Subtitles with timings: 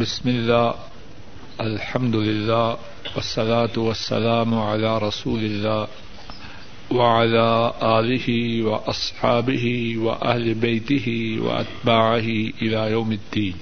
[0.00, 0.74] بسم الله،
[1.60, 2.78] الحمد لله،
[3.16, 5.88] والصلاة والسلام على رسول الله
[6.90, 8.28] وعلى آله
[8.62, 12.28] وأصحابه وأهل بيته وأتباعه
[12.62, 13.56] إلى يوم الدين.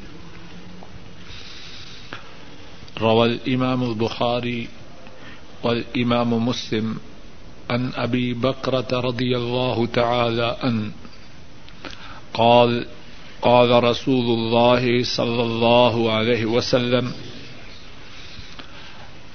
[2.99, 4.69] روى الإمام البخاري
[5.63, 6.99] والإمام مسلم
[7.71, 10.93] عن أبي بكرة رضي الله تعالى عنه،
[12.35, 12.87] قال
[13.45, 17.13] قال رسول الله صلى الله عليه وسلم،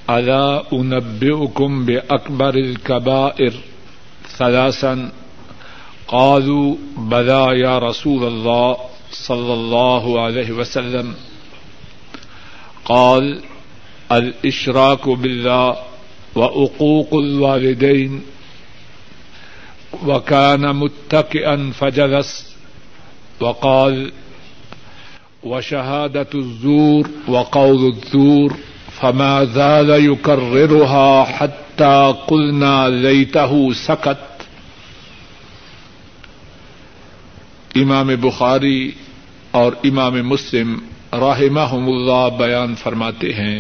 [0.10, 3.54] ألا أنبئكم بأكبر الكبائر
[4.38, 5.12] ثلاثا؟
[6.08, 8.78] قالوا، بلى يا رسول الله
[9.12, 11.14] صلى الله عليه وسلم.
[12.86, 13.42] قال،
[14.12, 15.78] الإشراك بالله
[16.36, 18.22] وعقوق الوالدين،
[20.06, 22.49] وكان متكئا فجلس
[23.42, 24.12] وقال
[25.44, 28.58] وشهادة الزور وقول الزور
[28.92, 34.26] فما زال يكررها حتى قلنا ليته سكت
[37.78, 38.92] امام بخاری
[39.52, 40.76] اور امام مسلم
[41.14, 43.60] رحمہم اللہ بیان فرماتے ہیں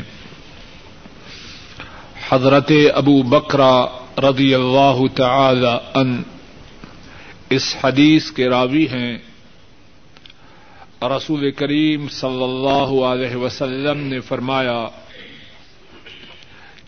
[2.30, 3.74] حضرت ابو بکرا
[4.24, 6.22] رضی اللہ تعالی ان
[7.50, 9.18] اس حدیث کے راوی ہیں
[11.02, 14.88] رسول کریم صلی اللہ علیہ وسلم نے فرمایا،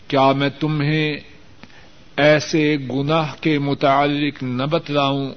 [0.08, 1.16] کیا میں تمہیں
[2.16, 5.34] ایسے گناہ کے متعلق نہ بتلاؤں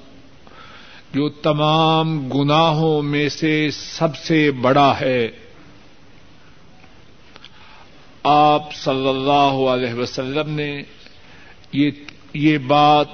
[1.14, 5.28] جو تمام گناہوں میں سے سب سے بڑا ہے؟
[8.22, 10.82] آپ صلی اللہ علیہ وسلم نے
[12.34, 13.08] یہ بات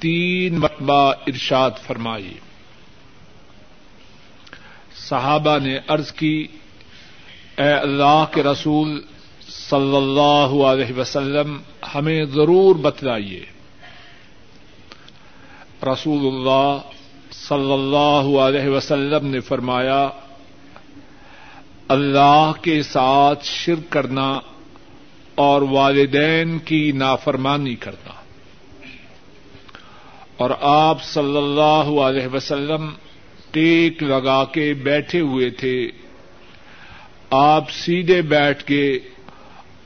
[0.00, 2.34] تین مرتبہ ارشاد فرمائی۔
[5.08, 6.46] صحابہ نے عرض کی،
[7.58, 9.00] اے اللہ کے رسول
[9.48, 11.58] صلی اللہ علیہ وسلم،
[11.94, 13.44] ہمیں ضرور بتلائیے۔
[15.82, 16.78] رسول اللہ
[17.32, 20.08] صلی اللہ علیہ وسلم نے فرمایا،
[21.88, 24.40] اللہ کے ساتھ شرک کرنا
[25.34, 28.12] اور والدین کی نافرمانی کرنا۔
[30.36, 32.90] اور آپ صلی اللہ علیہ وسلم
[33.50, 35.90] ٹیک لگا کے بیٹھے ہوئے تھے۔
[37.30, 38.98] آپ سیدھے بیٹھ کے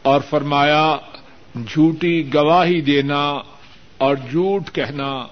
[0.02, 0.96] اور فرمایا،
[1.54, 3.30] جھوٹی گواہی دینا
[3.98, 5.26] اور جھوٹ کہنا۔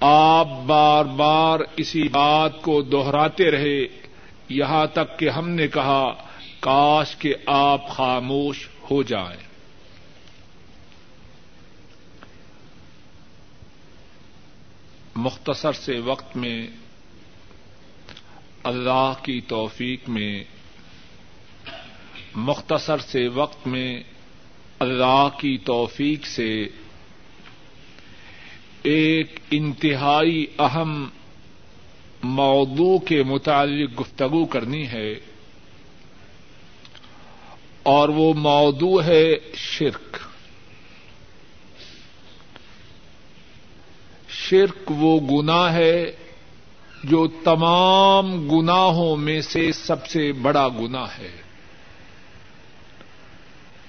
[0.00, 3.86] آپ بار بار اسی بات کو دوہراتے رہے۔
[4.48, 6.14] یہاں تک کہ ہم نے کہا،
[6.60, 9.48] کاش کہ آپ خاموش ہو جائیں۔
[15.16, 16.66] مختصر سے وقت میں
[18.68, 20.44] اللہ کی توفیق میں،
[22.34, 24.02] مختصر سے وقت میں
[24.78, 26.66] اللہ کی توفیق سے
[28.82, 31.08] ایک انتہائی اہم
[32.22, 35.12] موضوع کے متعلق گفتگو کرنی ہے
[37.82, 40.16] اور وہ موضوع ہے شرک۔
[44.28, 46.16] شرک وہ گناہ ہے
[47.04, 51.36] جو تمام گناہوں میں سے سب سے بڑا گنا ہے۔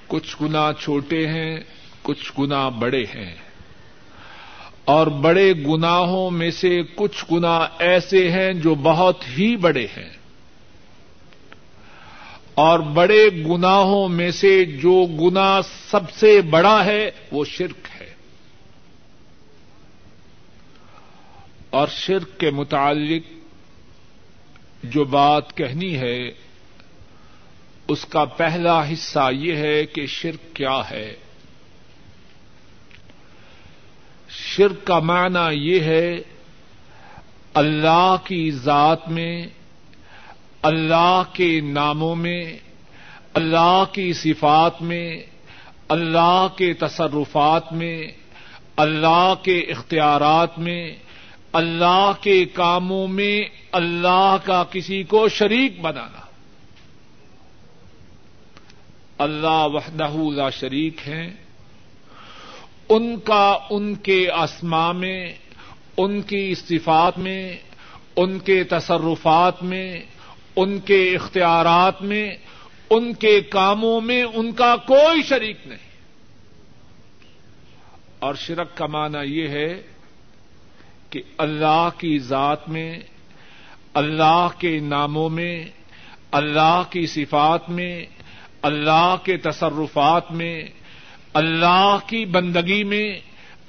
[0.08, 1.60] کچھ گنا چھوٹے ہیں،
[2.02, 3.36] کچھ گنا بڑے ہیں۔
[4.86, 10.10] اور بڑے گناہوں میں سے کچھ گنا ایسے ہیں جو بہت ہی بڑے ہیں۔
[12.54, 17.99] اور بڑے گناہوں میں سے جو گنا سب سے بڑا ہے، وہ شرک ہے۔
[21.70, 23.24] اور شرک کے متعلق
[24.84, 26.32] جو بات کہنی ہے،
[27.88, 31.16] اس کا پہلا حصہ یہ ہے کہ شرک کیا ہے۔
[34.30, 36.18] شرک کا معنی یہ ہے،
[37.54, 39.48] اللہ کی ذات میں،
[40.62, 42.58] اللہ کے ناموں میں،
[43.34, 45.18] اللہ کی صفات میں،
[45.88, 48.04] اللہ کے تصرفات میں،
[48.76, 50.96] اللہ کے اختیارات میں
[51.54, 53.42] اللہ کے کاموں میں
[53.72, 56.20] اللہ کا کسی کو شریک بنانا۔
[59.18, 61.30] اللہ وحدہ لا شریک ہیں
[62.90, 65.34] ان کا ان کے اسما میں،
[65.98, 67.56] ان کی صفات میں،
[68.16, 70.02] ان کے تصرفات میں،
[70.56, 72.36] ان کے اختیارات میں،
[72.90, 75.90] ان کے کاموں میں ان کا کوئی شریک نہیں۔
[78.20, 79.82] اور شرک کا معنی یہ ہے
[81.10, 83.00] کہ اللہ کی ذات میں،
[83.94, 85.66] اللہ کے ناموں میں،
[86.32, 88.06] اللہ کی صفات میں،
[88.62, 90.64] اللہ کے تصرفات میں،
[91.34, 93.20] اللہ کی بندگی میں،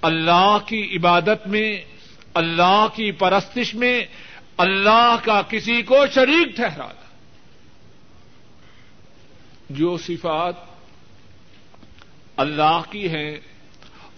[0.03, 1.85] اللہ کی عبادت میں،
[2.35, 4.05] اللہ کی پرستش میں
[4.57, 7.09] اللہ کا کسی کو شریک ٹھہرانا
[9.71, 10.55] جو صفات
[12.37, 13.41] اللہ کی ہیں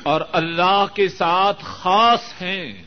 [0.03, 2.83] اور اللہ کے ساتھ خاص ہیں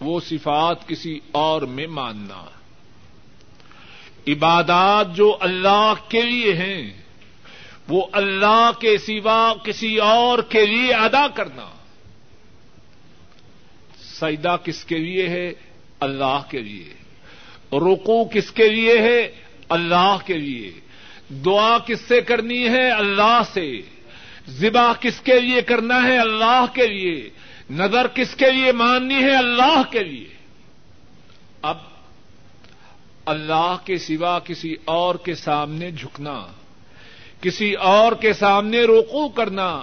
[0.00, 2.44] وہ صفات کسی اور میں ماننا۔
[4.28, 7.02] عبادات جو اللہ کے لیے ہیں،
[7.88, 11.68] وہ اللہ کے سوا کسی اور کے لیے ادا کرنا۔
[14.00, 15.52] سجدہ کس کے لیے ہے؟
[16.00, 16.94] اللہ کے لیے۔
[17.72, 19.32] رکو کس کے لیے ہے؟
[19.68, 20.72] اللہ کے لیے۔
[21.30, 23.80] دعا کس سے کرنی ہے؟ اللہ سے۔
[24.48, 27.30] ذبح کس کے لیے کرنا ہے؟ اللہ کے لیے۔
[27.70, 30.28] نظر کس کے لیے ماننی ہے؟ اللہ کے لیے۔
[31.62, 31.76] اب
[33.26, 36.46] اللہ کے سوا کسی اور کے سامنے جھکنا،
[37.40, 39.82] کسی اور کے سامنے روکو کرنا،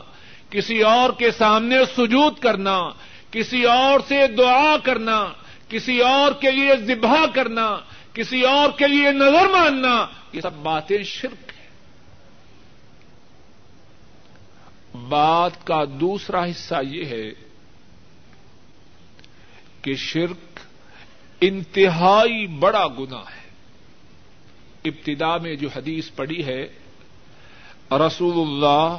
[0.50, 2.80] کسی اور کے سامنے سجود کرنا،
[3.32, 5.26] کسی اور سے دعا کرنا،
[5.70, 7.78] کسی اور کے لیے ذبح کرنا،
[8.14, 11.70] کسی اور کے لیے نظر ماننا، یہ سب باتیں شرک ہیں۔
[14.96, 17.53] بات کا دوسرا حصہ یہ ہے
[19.84, 20.60] کہ شرک
[21.42, 23.44] انتہائی بڑا گنا ہے۔
[24.86, 26.68] ابتدا میں جو حدیث پڑی ہے
[27.92, 28.98] رسول اللہ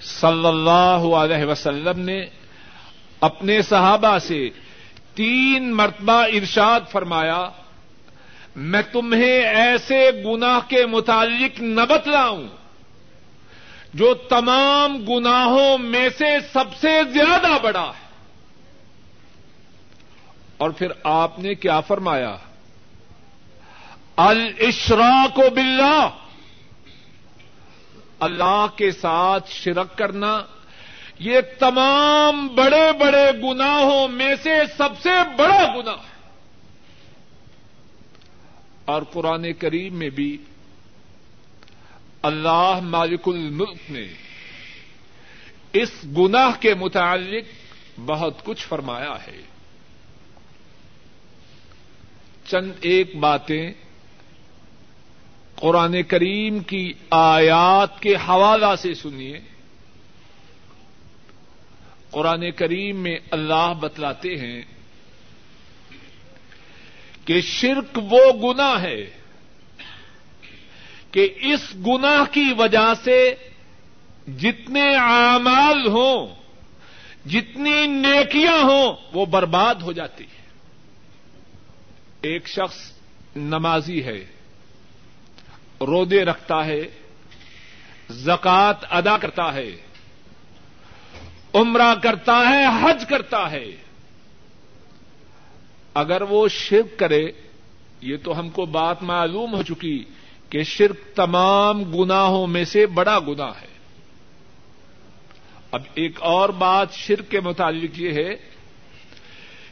[0.00, 2.26] صلی اللہ علیہ وسلم نے
[3.20, 4.48] اپنے صحابہ سے
[5.14, 7.48] تین مرتبہ ارشاد فرمایا،
[8.56, 12.46] میں تمہیں ایسے گناہ کے متعلق نہ بتلاؤں
[13.94, 18.07] جو تمام گناہوں میں سے سب سے زیادہ بڑا ہے۔
[20.58, 22.36] اور پھر آپ نے کیا فرمایا؟
[24.16, 26.08] الشرا کو بلّہ
[28.20, 30.42] اللہ کے ساتھ شرک کرنا،
[31.18, 35.08] یہ تمام بڑے بڑے گناہوں میں سے سب سے
[35.38, 36.16] بڑا گنا ہے
[38.84, 40.36] اور قرآن کریم میں بھی
[42.22, 44.06] اللہ مالک الملک نے
[45.72, 47.44] اس گناہ کے متعلق
[48.06, 49.47] بہت کچھ فرمایا ہے۔
[52.50, 53.72] چند ایک باتیں
[55.54, 59.40] قرآن کریم کی آیات کے حوالہ سے سنیے۔
[62.10, 64.62] قرآن کریم میں اللہ بتلاتے ہیں
[67.24, 69.10] کہ شرک وہ گنا ہے
[71.10, 73.34] کہ اس گنا کی وجہ سے
[74.38, 76.34] جتنے اعمال ہوں،
[77.28, 80.37] جتنی نیکیاں ہوں، وہ برباد ہو جاتی۔ ہیں
[82.22, 82.92] ایک شخص
[83.36, 84.24] نمازی ہے،
[85.80, 86.80] رودے رکھتا ہے
[88.10, 89.76] زکات ادا کرتا ہے،
[91.54, 93.64] عمرہ کرتا ہے، حج کرتا ہے۔
[95.94, 97.24] اگر وہ شرک کرے،
[98.00, 100.04] یہ تو ہم کو بات معلوم ہو چکی
[100.50, 103.78] کہ شرک تمام گناہوں میں سے بڑا گنا ہے۔
[105.70, 108.36] اب ایک اور بات شرک کے متعلق یہ ہے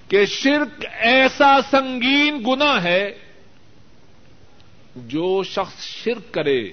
[0.08, 3.12] کہ شرک ایسا سنگین گنا ہے
[5.06, 6.72] جو شخص شرک کرے،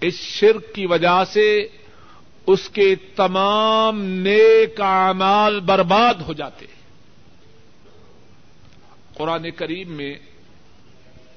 [0.00, 1.68] اس شرک کی وجہ سے
[2.46, 6.66] اس کے تمام نیک اعمال برباد ہو جاتے
[9.14, 10.14] قرآن کریم میں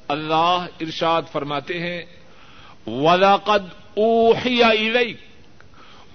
[0.08, 2.02] اللہ ارشاد فرماتے ہیں
[2.88, 5.18] ولاقد اوحی الیک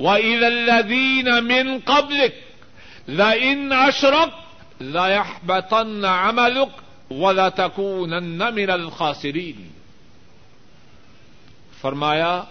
[0.00, 2.34] و الذین من قبلک
[3.08, 4.30] لئن اشرک
[4.80, 7.48] ليحبطن عملك ولا
[8.50, 9.68] من الخاسرین
[11.80, 12.42] فرمایا،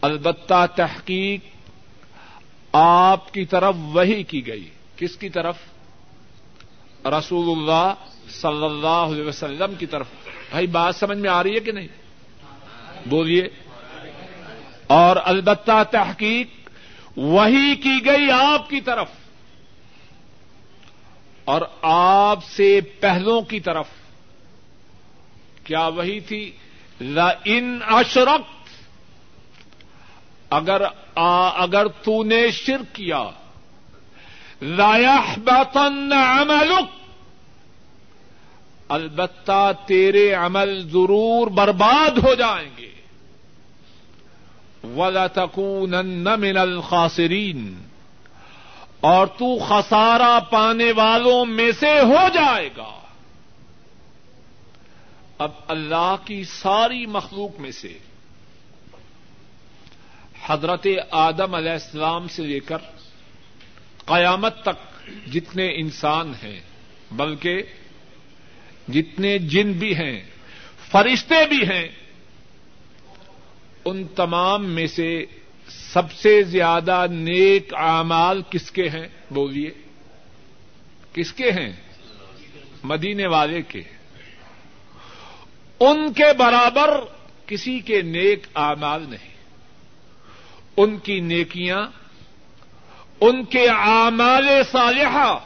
[0.00, 1.40] البتہ تحقیق
[2.72, 4.68] آپ کی طرف وہی کی گئی.
[4.96, 5.56] کس کی طرف؟
[7.06, 7.94] رسول اللہ
[8.30, 10.06] صلی اللہ علیہ وسلم کی طرف.
[10.50, 11.88] بھائی، بات سمجھ میں آ رہی ہے کہ نہیں؟
[13.06, 13.48] بولیے.
[14.86, 16.70] اور البتہ تحقیق
[17.16, 19.08] وہی کی گئی آپ کی طرف.
[21.48, 23.86] اور آپ سے پہلوں کی طرف۔
[25.64, 26.52] کیا وہی تھی؟
[27.44, 28.40] ان اشرک
[30.50, 30.82] اگر
[31.14, 33.30] آ، اگر تو نے شرک کیا
[34.62, 36.86] لایا بتن عملک،
[38.88, 42.90] البتہ تیرے عمل ضرور برباد ہو جائیں گے۔
[44.84, 47.87] ولا تکونن من الخاسرین
[49.00, 53.00] اور تو خسارا پانے والوں میں سے ہو جائے گا۔
[55.38, 57.98] اب اللہ کی ساری مخلوق میں سے
[60.46, 62.78] حضرت آدم علیہ السلام سے لے کر
[64.04, 66.60] قیامت تک جتنے انسان ہیں،
[67.10, 67.62] بلکہ
[68.88, 70.20] جتنے جن بھی ہیں،
[70.90, 71.88] فرشتے بھی ہیں،
[73.84, 75.26] ان تمام میں سے
[75.68, 79.70] سب سے زیادہ نیک اعمال کس کے ہیں بولیے؟
[81.12, 81.72] کس کے ہیں؟
[82.84, 83.82] مدینے والے کے۔
[85.80, 87.00] ان کے برابر
[87.46, 89.34] کسی کے نیک اعمال نہیں۔
[90.76, 91.86] ان کی نیکیاں،
[93.20, 95.38] ان کے اعمال صالحہ،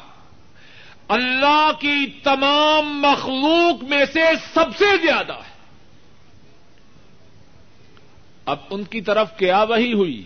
[1.08, 4.20] اللہ کی تمام مخلوق میں سے
[4.54, 5.51] سب سے زیادہ ہے
[8.46, 10.22] اب ان کی طرف کیا وہی ہوئی؟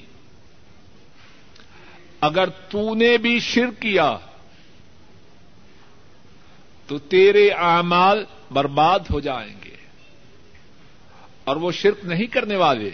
[2.21, 4.17] اگر تو نے بھی شر کیا،
[6.87, 9.75] تو تیرے اعمال برباد ہو جائیں گے،
[11.45, 12.91] اور وہ شرک نہیں کرنے والے۔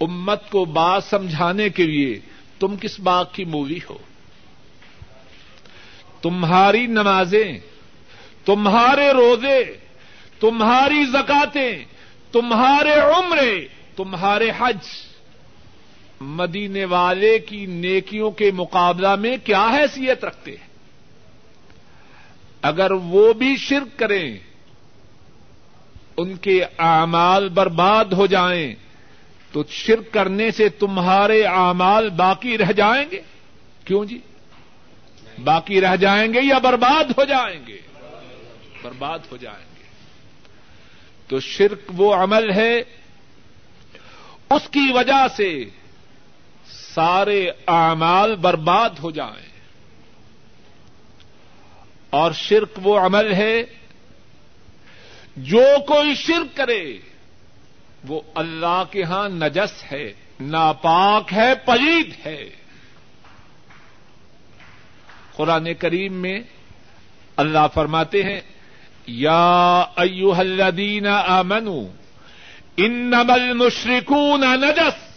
[0.00, 2.18] امت کو بات سمجھانے کے لیے
[2.58, 3.98] تم کس بات کی مووی ہو؟
[6.22, 7.58] تمہاری نمازیں،
[8.44, 9.60] تمہارے روزے،
[10.40, 11.84] تمہاری زکاتیں،
[12.32, 14.86] تمہارے عمرے تمہارے حج
[16.20, 20.68] مدینے والے کی نیکیوں کے مقابلہ میں کیا حیثیت رکھتے ہیں؟
[22.62, 24.38] اگر وہ بھی شرک کریں،
[26.16, 28.74] ان کے اعمال برباد ہو جائیں،
[29.52, 33.20] تو شرک کرنے سے تمہارے اعمال باقی رہ جائیں گے؟
[33.84, 34.18] کیوں جی؟
[35.44, 37.78] باقی رہ جائیں گے یا برباد ہو جائیں گے؟
[38.82, 39.84] برباد ہو جائیں گے۔
[41.28, 42.82] تو شرک وہ عمل ہے
[44.50, 45.64] اس کی وجہ سے
[46.94, 49.54] سارے اعمال برباد ہو جائیں۔
[52.10, 53.62] اور شرک وہ عمل ہے،
[55.36, 56.98] جو کوئی شرک کرے،
[58.08, 62.50] وہ اللہ کے ہاں نجس ہے، ناپاک ہے، پلید ہے۔
[65.36, 66.40] قرآن کریم میں
[67.36, 68.40] اللہ فرماتے ہیں،
[69.06, 72.03] یا ایوہ الذین آمنوا
[72.78, 75.14] انما المشرکون نجس.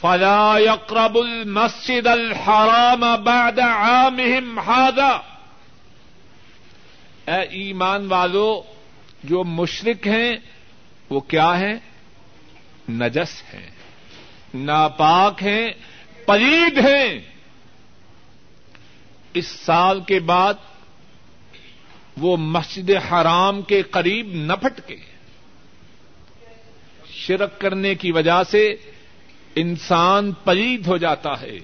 [0.00, 5.16] فلا يقرب المسجد الحرام بعد عامهم هذا.
[7.26, 8.62] اے ایمان والو،
[9.24, 10.36] جو مشرق ہیں،
[11.10, 11.78] وہ کیا ہے
[12.88, 13.70] نجس ہیں.
[14.54, 15.70] ناپاک ہیں،
[16.26, 17.20] پلید ہیں.
[19.34, 20.54] اس سال کے بعد
[22.16, 24.96] وہ مسجد حرام کے قریب نہ پھٹکے۔
[27.10, 28.76] شرک کرنے کی وجہ سے
[29.54, 31.58] انسان پلید ہو جاتا ہے،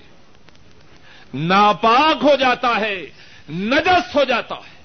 [1.35, 3.07] ناپاک ہو جاتا ہے،
[3.51, 4.83] نجس ہو جاتا ہے۔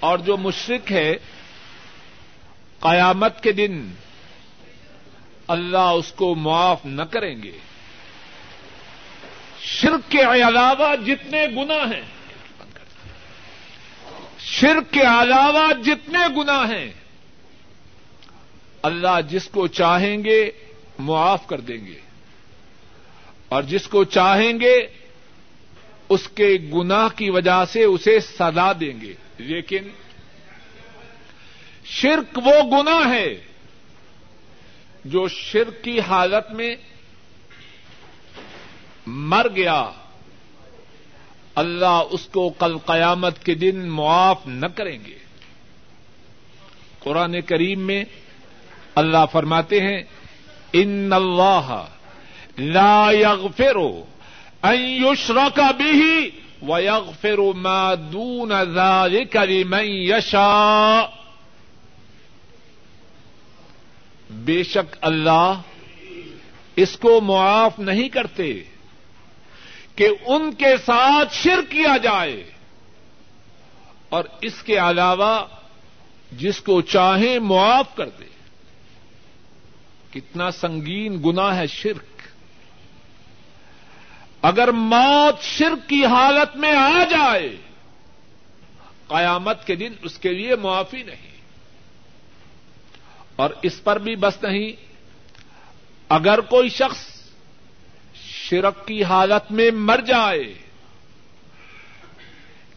[0.00, 1.16] اور جو مشرق ہے،
[2.80, 3.90] قیامت کے دن
[5.46, 7.58] اللہ اس کو معاف نہ کریں گے۔
[9.60, 12.17] شرک کے علاوہ جتنے گنا ہیں
[14.50, 16.92] شرک کے علاوہ جتنے گنا ہیں،
[18.82, 20.50] اللہ جس کو چاہیں گے
[20.98, 21.98] معاف کر دیں گے۔
[23.48, 24.86] اور جس کو چاہیں گے
[26.08, 29.82] اس کے گناہ کی وجہ سے اسے سزا دیں گے۔ لیکن
[31.84, 33.40] شرک وہ گنا ہے
[35.04, 36.76] جو شرک کی حالت میں
[39.06, 39.90] مر گیا۔
[41.58, 45.18] اللہ اس کو کل قیامت کے دن معاف نہ کریں گے۔
[46.98, 48.04] قرآن کریم میں
[48.94, 50.02] اللہ فرماتے ہیں،
[50.72, 51.84] ان اللہ
[52.58, 53.76] لا یغفر
[54.62, 56.18] ان یشرک به
[56.62, 61.16] ویغفر ما دون ذلك لمن یشاء.
[64.30, 65.60] بے شک اللہ
[66.76, 68.62] اس کو معاف نہیں کرتے۔
[69.98, 72.50] کہ ان کے ساتھ شر کیا جائے
[74.08, 75.46] اور اس کے علاوہ
[76.32, 78.24] جس کو چاہیں معاف کر دے۔
[80.10, 82.22] کتنا سنگین گنا ہے شرک۔
[84.42, 87.56] اگر موت شرک کی حالت میں آ جائے،
[89.08, 91.36] قیامت کے دن اس کے لیے معافی نہیں۔
[93.36, 94.72] اور اس پر بھی بس نہیں۔
[96.08, 97.07] اگر کوئی شخص
[98.50, 100.54] شرک کی حالت میں مر جائے۔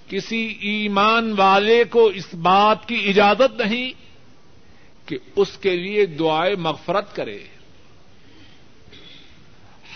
[0.09, 3.91] کسی ایمان والے کو اس بات کی اجازت نہیں
[5.05, 7.39] کہ اس کے لیے دعائیں مغفرت کرے۔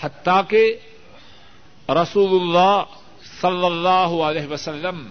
[0.01, 0.77] حتیٰ کہ
[1.89, 2.83] رسول اللہ
[3.41, 5.07] صلی اللہ علیہ وسلم،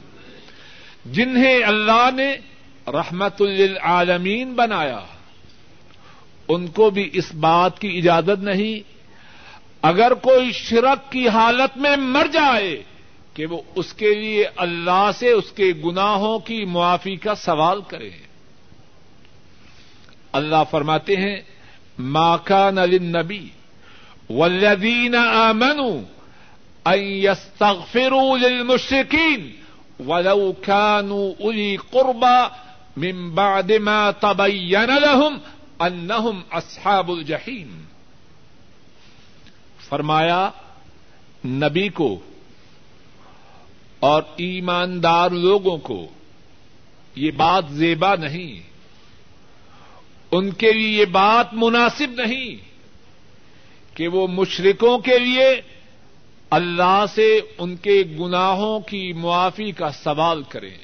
[1.05, 2.37] جنہیں اللہ نے
[2.87, 5.01] رحمت للعالمین بنایا،
[6.49, 8.94] ان کو بھی اس بات کی اجازت نہیں
[9.89, 12.83] اگر کوئی شرک کی حالت میں مر جائے
[13.35, 18.11] کہ وہ اس کے لیے اللہ سے اس کے گناہوں کی معافی کا سوال کرے۔
[20.33, 21.37] اللہ فرماتے ہیں
[21.99, 22.79] ماکان
[23.13, 23.47] نبی
[24.31, 26.01] ولدین آمنوا
[26.87, 29.53] ان يستغفروا للمشركين
[30.07, 32.51] ولو كانوا اولي قربى
[32.97, 35.41] من بعد ما تبين لهم
[35.81, 37.85] انهم اصحاب الجحیم
[39.95, 40.51] فرمایا،
[41.45, 42.19] نبی کو
[44.01, 46.07] اور ایماندار لوگوں کو
[47.17, 48.61] یہ بات زیبا نہیں،
[50.33, 52.57] ان کے لیے یہ بات مناسب نہیں
[53.97, 55.47] کہ وہ مشرقوں کے لیے
[56.51, 60.77] اللہ سے ان کے گناہوں کی معافی کا سوال کریں۔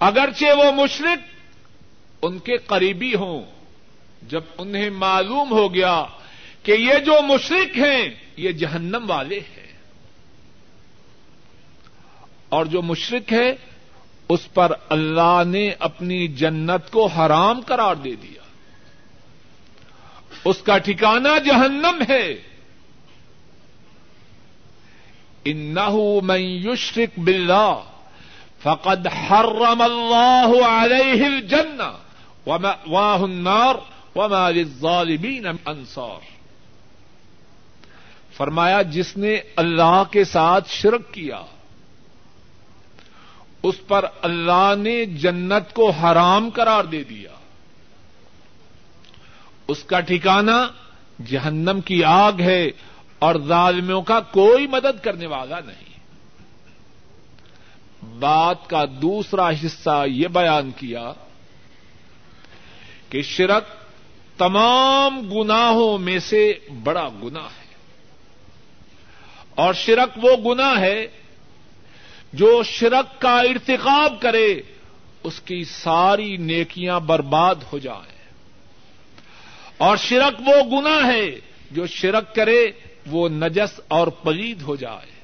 [0.00, 1.18] اگرچہ وہ مشرق
[2.22, 3.42] ان کے قریبی ہوں،
[4.28, 6.04] جب انہیں معلوم ہو گیا
[6.64, 9.72] کہ یہ جو مشرق ہیں، یہ جہنم والے ہیں۔
[12.48, 13.54] اور جو مشرق ہے،
[14.28, 18.42] اس پر اللہ نے اپنی جنت کو حرام قرار دے دیا۔
[20.44, 22.34] اس کا ٹھکانہ جہنم ہے۔
[25.44, 27.80] انه من يشرك بالله
[28.62, 31.92] فقد حرم الله عليه الجنة
[32.46, 33.74] ومأواه النار
[34.16, 36.33] وما للظالمين من انصار۔
[38.36, 41.42] فرمایا جس نے اللہ کے ساتھ شرک کیا،
[43.62, 47.30] اس پر اللہ نے جنت کو حرام قرار دے دیا۔
[49.68, 50.70] اس کا ٹھکانہ
[51.26, 52.66] جہنم کی آگ ہے
[53.18, 55.94] اور ظالموں کا کوئی مدد کرنے والا نہیں۔
[58.18, 61.12] بات کا دوسرا حصہ یہ بیان کیا
[63.08, 63.64] کہ شرک
[64.38, 67.63] تمام گناہوں میں سے بڑا گنا ہے۔
[69.54, 71.06] اور شرک وہ گنا ہے
[72.32, 74.54] جو شرک کا ارتقاب کرے،
[75.22, 78.14] اس کی ساری نیکیاں برباد ہو جائیں۔
[79.76, 81.30] اور شرک وہ گنا ہے
[81.70, 82.66] جو شرک کرے،
[83.06, 85.14] وہ نجس اور پلید ہو جائے۔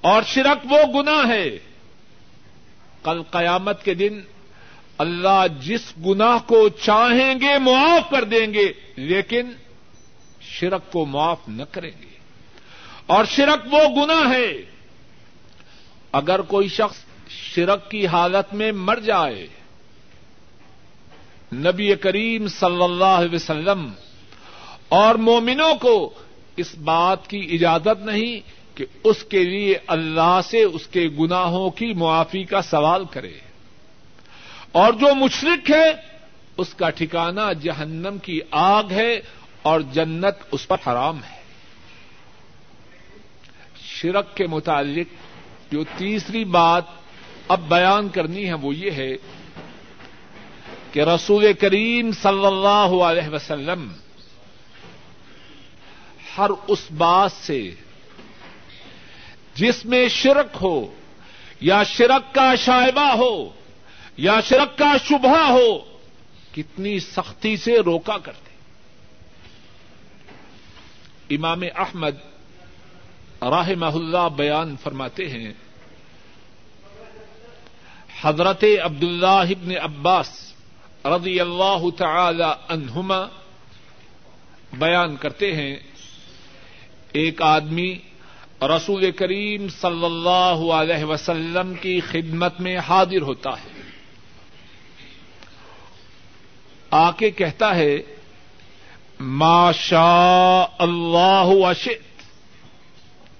[0.00, 1.58] اور شرک وہ گنا ہے،
[3.02, 4.20] کل قیامت کے دن
[4.98, 9.52] اللہ جس گناہ کو چاہیں گے معاف کر دیں گے، لیکن
[10.40, 12.09] شرک کو معاف نہ کریں گے۔
[13.10, 14.52] اور شرک وہ گنا ہے۔
[16.12, 16.96] اگر کوئی شخص
[17.28, 19.46] شرک کی حالت میں مر جائے،
[21.52, 23.92] نبی کریم صلی اللہ علیہ وسلم
[24.88, 26.14] اور مومنوں کو
[26.56, 28.40] اس بات کی اجازت نہیں
[28.76, 33.38] کہ اس کے لیے اللہ سے اس کے گناہوں کی معافی کا سوال کرے۔
[34.72, 35.92] اور جو مشرق ہے،
[36.56, 39.20] اس کا ٹھکانہ جہنم کی آگ ہے
[39.62, 41.39] اور جنت اس پر حرام ہے۔
[44.02, 46.84] شرک کے متعلق جو تیسری بات
[47.48, 49.12] اب بیان کرنی ہے وہ یہ ہے
[50.92, 53.88] کہ رسول کریم صلی اللہ علیہ وسلم
[56.38, 57.60] ہر اس بات سے
[59.54, 60.76] جس میں شرک ہو
[61.60, 63.34] یا شرک کا شائبہ ہو
[64.16, 65.78] یا شرک کا شبہ ہو
[66.52, 68.48] کتنی سختی سے روکا کرتے
[71.34, 72.29] امام احمد
[73.42, 75.52] راہ اللہ بیان فرماتے ہیں،
[78.22, 80.52] حضرت عبد اللہ ابن عباس
[81.04, 83.26] رضی اللہ تعالی عنہما
[84.72, 85.76] بیان کرتے ہیں،
[87.12, 87.98] ایک آدمی
[88.62, 93.80] رسول کریم صلی اللہ علیہ وسلم کی خدمت میں حاضر ہوتا ہے۔
[96.90, 97.98] آ کے کہتا ہے
[99.74, 102.09] شاء اللہ اشت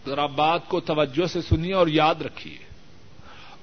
[0.07, 2.59] ذرا بات کو توجہ سے سنیے اور یاد رکھیے۔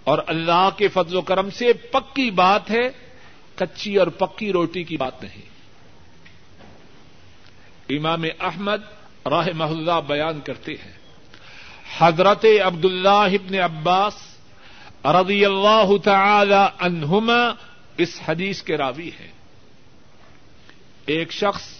[0.03, 2.89] اور اللہ کے فضل و کرم سے پکی بات ہے،
[3.55, 5.41] کچی اور پکی روٹی کی بات نہیں۔
[7.89, 8.81] امام احمد
[9.25, 10.97] راہ محلہ بیان کرتے ہیں۔
[11.97, 14.13] حضرت عبد اللہ ابن عباس
[15.05, 17.53] رضی اللہ تعالی عنہما
[17.97, 19.31] اس حدیث کے راوی ہیں۔
[21.05, 21.76] ایک شخص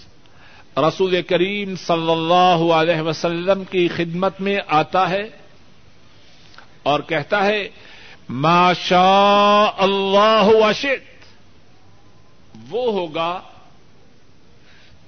[0.77, 5.23] رسول کریم صلی اللہ علیہ وسلم کی خدمت میں آتا ہے
[6.83, 7.69] اور کہتا ہے،
[8.29, 11.25] ما شاء اللہ وشت
[12.69, 13.41] وہ ہوگا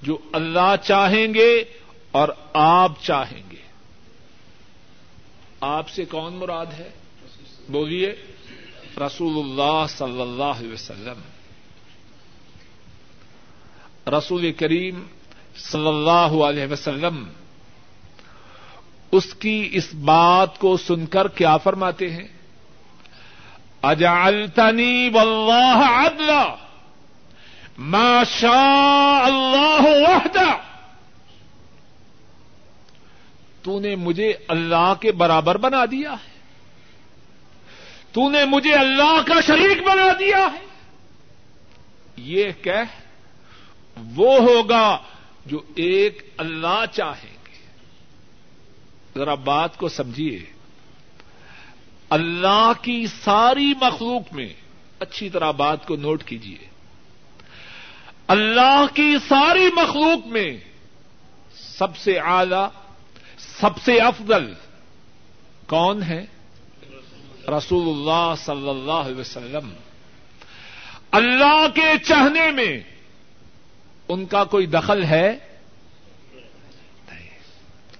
[0.01, 1.63] جو اللہ چاہیں گے
[2.12, 3.62] اور آپ چاہیں گے۔
[5.62, 6.89] آپ سے کون مراد ہے؟
[7.69, 8.15] بولیے،
[8.97, 11.21] رسول اللہ صلی اللہ علیہ وسلم۔
[14.13, 15.08] رسول کریم
[15.55, 17.29] صلی اللہ علیہ وسلم،
[19.12, 22.27] اس کی اس بات کو سن کر کیا فرماتے ہیں؟
[23.81, 26.55] اجعلتنی واللہ عدلا،
[27.77, 30.57] ما شاء اللہ وحدہ۔
[33.62, 36.39] تو نے مجھے اللہ کے برابر بنا دیا ہے۔
[38.12, 40.65] تو نے مجھے اللہ کا شریک بنا دیا ہے۔
[42.17, 42.73] یہ کہ
[44.15, 44.97] وہ ہوگا
[45.45, 47.58] جو ایک اللہ چاہیں گے۔
[49.15, 50.45] ذرا بات کو سمجھیے،
[52.10, 54.54] اللہ کی ساری مخلوق میں
[54.99, 56.67] اچھی طرح بات کو نوٹ کیجیے۔
[58.28, 60.58] اللہ کی ساری مخلوق میں
[61.56, 62.65] سب سے اعلی،
[63.38, 64.54] سب سے افضل
[65.67, 66.25] کون ہے؟
[67.58, 69.73] رسول اللہ صلی اللہ علیہ وسلم۔
[71.12, 72.80] اللہ کے چاہنے میں
[74.10, 75.38] ان کا کوئی دخل ہے؟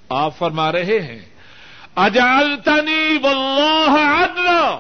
[0.10, 1.26] آپ فرما رہے ہیں۔
[1.95, 4.80] اجالتنی واللہ عدلا۔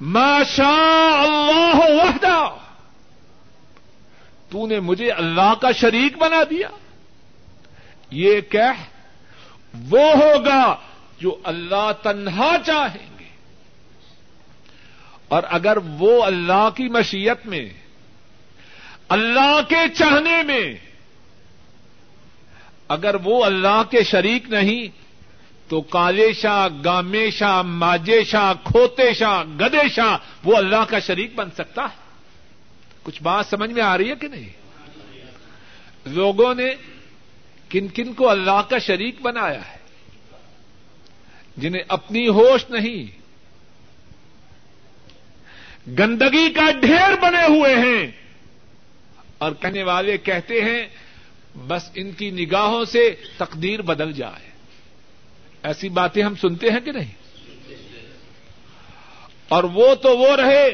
[0.00, 2.56] ما شاء اللہ وحدہ۔
[4.50, 6.68] تو نے مجھے اللہ کا شریک بنا دیا۔
[8.10, 8.88] یہ کہ
[9.90, 10.76] وہ ہوگا
[11.20, 13.28] جو اللہ تنہا چاہیں گے۔
[15.28, 17.81] اور اگر وہ اللہ کی مشیت میں
[19.12, 20.74] اللہ کے چاہنے میں
[22.88, 24.88] اگر وہ اللہ کے شریک نہیں
[25.68, 31.34] تو کالے شاہ، گامے شاہ، ماجے شاہ، کھوتے شاہ، گدے شاہ، وہ اللہ کا شریک
[31.34, 31.96] بن سکتا ہے؟
[33.02, 34.48] کچھ بات سمجھ میں آ رہی ہے کہ نہیں؟
[36.06, 36.74] لوگوں نے
[37.68, 39.76] کن کن کو اللہ کا شریک بنایا ہے؟
[41.56, 43.18] جنہیں اپنی ہوش نہیں،
[45.98, 48.21] گندگی کا ڈھیر بنے ہوئے ہیں۔
[49.42, 50.86] اور کہنے والے کہتے ہیں،
[51.54, 54.50] بس ان کی نگاہوں سے تقدیر بدل جائے۔
[55.62, 57.12] ایسی باتیں ہم سنتے ہیں کہ نہیں؟
[59.48, 60.68] اور وہ تو وہ رہے،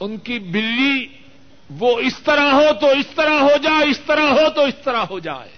[0.00, 1.06] ان کی بلی
[1.78, 5.04] وہ اس طرح ہو تو اس طرح ہو جائے اس طرح ہو تو اس طرح
[5.10, 5.50] ہو جائے۔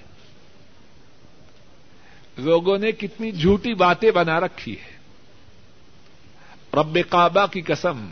[2.39, 4.93] لوگوں نے کتنی جھوٹی باتیں بنا رکھی ہے
[6.75, 8.11] رب کعبہ کی قسم،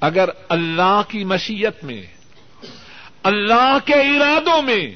[0.00, 2.17] اگر اللہ کی مشیت میں
[3.28, 4.94] اللہ کے ارادوں میں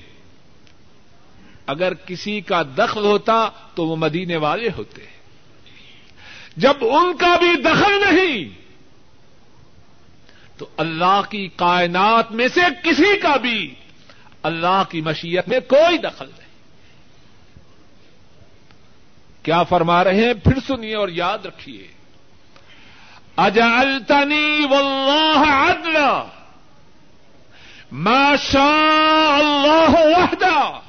[1.66, 5.07] اگر کسی کا دخل ہوتا تو وہ مدینے والے ہوتے
[6.57, 8.49] جب ان کا بھی دخل نہیں
[10.59, 13.75] تو اللہ کی کائنات میں سے کسی کا بھی
[14.42, 16.42] اللہ کی مشیت میں کوئی دخل نہیں
[19.42, 21.88] کیا فرما رہے ہیں؟ پھر سنیے اور یاد رکھیے۔
[23.37, 26.32] اجالتنی واللہ عدلا۔
[27.93, 30.81] ما شاء اللہ وحدہ۔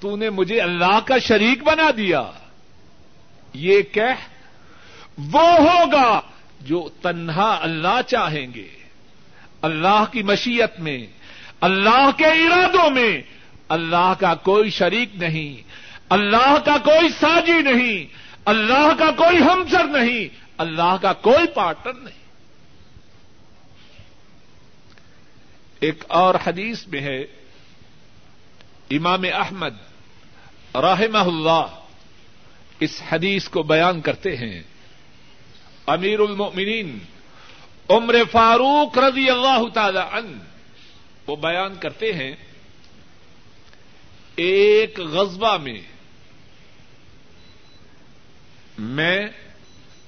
[0.00, 2.22] تو نے مجھے اللہ کا شریک بنا دیا۔
[3.54, 4.04] یہ کہ
[5.32, 6.20] وہ ہوگا
[6.60, 8.68] جو تنہا اللہ چاہیں گے۔
[9.62, 11.06] اللہ کی مشیت میں،
[11.60, 13.22] اللہ کے ارادوں میں۔
[13.68, 15.62] اللہ کا کوئی شریک نہیں۔
[16.10, 18.04] اللہ کا کوئی ساجی نہیں۔
[18.44, 22.27] اللہ کا کوئی ہمسر نہیں۔ اللہ کا کوئی پارٹنر نہیں۔
[25.80, 27.20] ایک اور حدیث میں ہے،
[28.90, 29.74] امام احمد
[30.74, 31.66] رحمہ اللہ
[32.80, 34.62] اس حدیث کو بیان کرتے ہیں۔
[35.86, 36.98] امیر المؤمنین
[37.88, 40.36] عمر فاروق رضی اللہ تعالی عنہ
[41.26, 42.34] وہ بیان کرتے ہیں،
[44.36, 45.80] ایک غزبہ میں
[48.78, 49.26] میں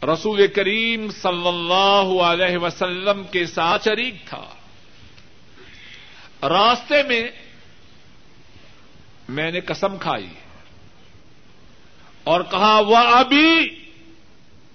[0.02, 4.44] رسول کریم صلی اللہ علیہ وسلم کے ساتھ شریک تھا۔
[6.42, 7.28] راستے میں
[9.28, 10.26] میں نے قسم کھائی
[12.24, 13.76] اور کہا، وہ ابھی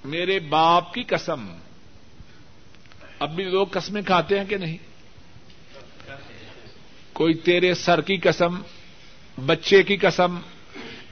[0.05, 1.57] میرے باپ کی قسم۔
[3.19, 4.77] اب بھی لوگ قسمیں کھاتے ہیں کہ نہیں؟
[7.13, 8.61] کوئی تیرے سر کی قسم،
[9.45, 10.37] بچے کی قسم،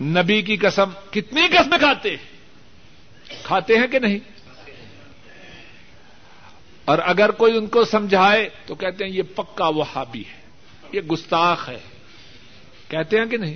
[0.02, 2.34] نبی کی قسم، کتنی قسمیں کھاتے ہیں؟
[3.44, 4.20] کھاتے ہیں کہ نہیں؟
[6.86, 10.43] اور اگر کوئی ان کو سمجھائے تو کہتے ہیں، یہ پکا وہابی ہے۔
[10.94, 11.80] یہ گستاخ ہے۔
[12.90, 13.56] کہتے ہیں کہ نہیں؟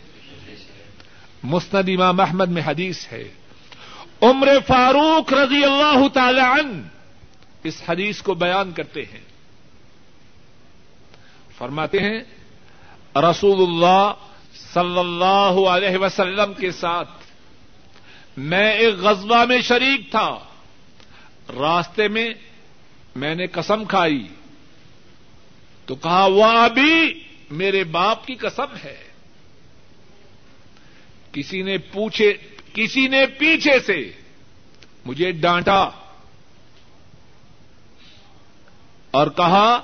[1.43, 3.29] مسند امام احمد میں حدیث ہے۔
[4.21, 6.81] عمر فاروق رضی اللہ تعالی عنہ
[7.63, 9.21] اس حدیث کو بیان کرتے ہیں۔
[11.57, 12.19] فرماتے ہیں
[13.15, 14.13] رسول اللہ
[14.73, 17.09] صلی اللہ علیہ وسلم کے ساتھ
[18.37, 20.39] میں ایک غزبہ میں شریک تھا۔
[21.59, 22.29] راستے میں
[23.15, 24.27] میں نے قسم کھائی۔
[25.87, 29.03] تو کہا وہ ابھی میرے باپ کی قسم ہے۔
[31.31, 32.33] کسی نے پوچھے،
[32.73, 34.11] کسی نے پیچھے سے
[35.05, 35.89] مجھے ڈانٹا
[39.11, 39.81] اور کہا،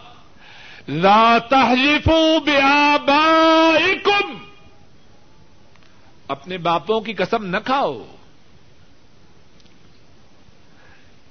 [0.87, 4.37] لا تحلفوا بآبائکم
[6.27, 8.15] اپنے باپوں کی قسم نہ کھاؤ۔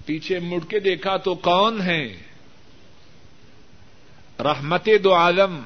[0.06, 2.31] پیچھے مڑ کے دیکھا تو کون ہے
[4.42, 5.62] رحمت دو عالم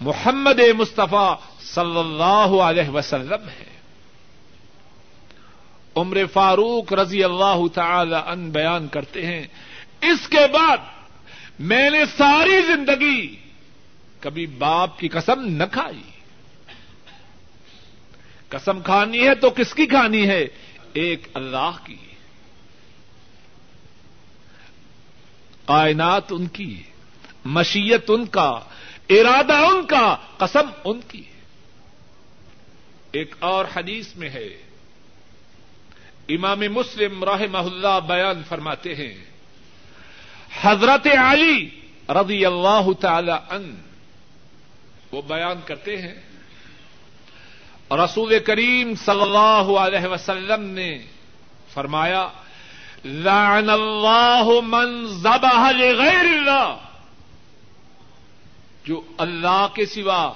[0.00, 3.72] محمد مصطفیٰ صلی اللہ علیہ وسلم ہے۔
[5.96, 9.46] عمر فاروق رضی اللہ تعالی ان بیان کرتے ہیں،
[10.00, 10.76] اس کے بعد
[11.58, 13.36] میں نے ساری زندگی
[14.20, 16.02] کبھی باپ کی قسم نہ کھائی۔
[18.48, 20.46] قسم کھانی ہے تو کس کی کھانی ہے؟
[20.92, 21.96] ایک اللہ کی۔
[25.64, 26.82] کائنات ان کی۔
[27.44, 28.60] مشیت ان کا،
[29.10, 31.22] ارادہ ان کا، قسم ان کی
[33.12, 34.48] ایک اور حدیث میں ہے۔
[36.28, 39.24] امام مسلم راہ اللہ بیان فرماتے ہیں۔
[40.62, 41.70] حضرت علی
[42.08, 43.74] رضی اللہ تعالی ان
[45.12, 46.14] وہ بیان کرتے ہیں،
[47.90, 50.98] رسول کریم صلی اللہ علیہ وسلم نے
[51.74, 52.28] فرمایا،
[53.04, 56.76] لعن اللہ من ذبح لغیر اللہ۔
[58.84, 60.32] جو اللہ کے سوا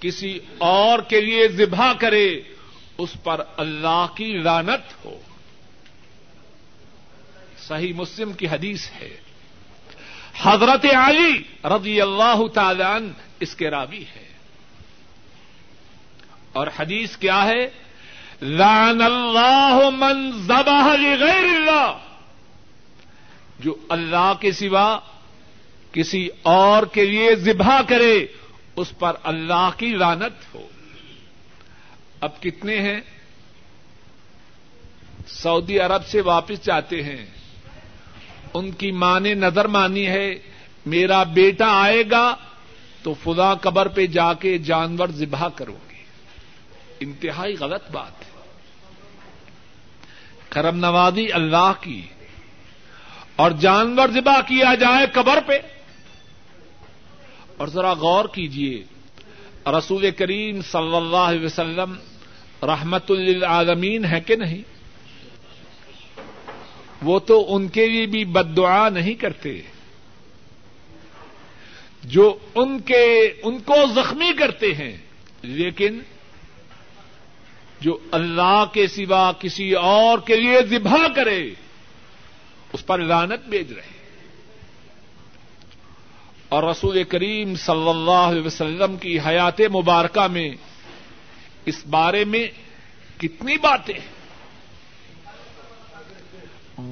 [0.00, 2.40] کسی اور کے لیے ذبح کرے،
[2.98, 5.20] اس پر اللہ کی لانت ہو۔
[7.58, 9.20] صحیح مسلم کی حدیث ہے۔
[10.42, 13.08] حضرت علی رضی اللہ تعالی عنہ
[13.40, 14.28] اس کے راوی ہے
[16.52, 17.70] اور حدیث کیا ہے؟
[18.42, 21.98] لان اللہ من ذبح لغیر اللہ۔
[23.58, 24.98] جو اللہ کے سوا
[25.92, 28.26] کسی اور کے لیے ذبح کرے،
[28.76, 30.66] اس پر اللہ کی لانت ہو۔
[32.20, 33.00] اب کتنے ہیں؟
[35.28, 37.26] سعودی عرب سے واپس جاتے ہیں۔
[38.54, 40.34] ان کی ماں نے نظر مانی ہے،
[40.86, 42.36] میرا بیٹا آئے گا
[43.02, 46.02] تو فضا قبر پہ جا کے جانور ذبح کروں گی
[47.00, 48.42] انتہائی غلط بات ہے۔
[50.48, 52.02] کرم نوازی اللہ کی۔
[53.36, 55.58] اور جانور ذبح کیا جائے قبر پہ؟
[57.56, 58.84] اور ذرا غور کیجیے
[59.66, 61.94] رسول کریم صلی اللہ علیہ وسلم
[62.62, 64.62] رحمت للعالمین ہے کہ نہیں؟
[67.02, 69.62] وہ تو ان کے لیے بھی بد دعا نہیں کرتے۔
[72.04, 74.96] جو ان کے، ان کو زخمی کرتے ہیں،
[75.42, 76.00] لیکن
[77.80, 81.50] جو اللہ کے سوا کسی اور کے لیے ذبح کرے،
[82.72, 84.01] اس پر لانت بیچ رہے۔
[86.52, 90.50] اور رسول کریم صلی اللہ علیہ وسلم کی حیات مبارکہ میں
[91.66, 92.48] اس بارے میں
[93.18, 93.98] کتنی باتیں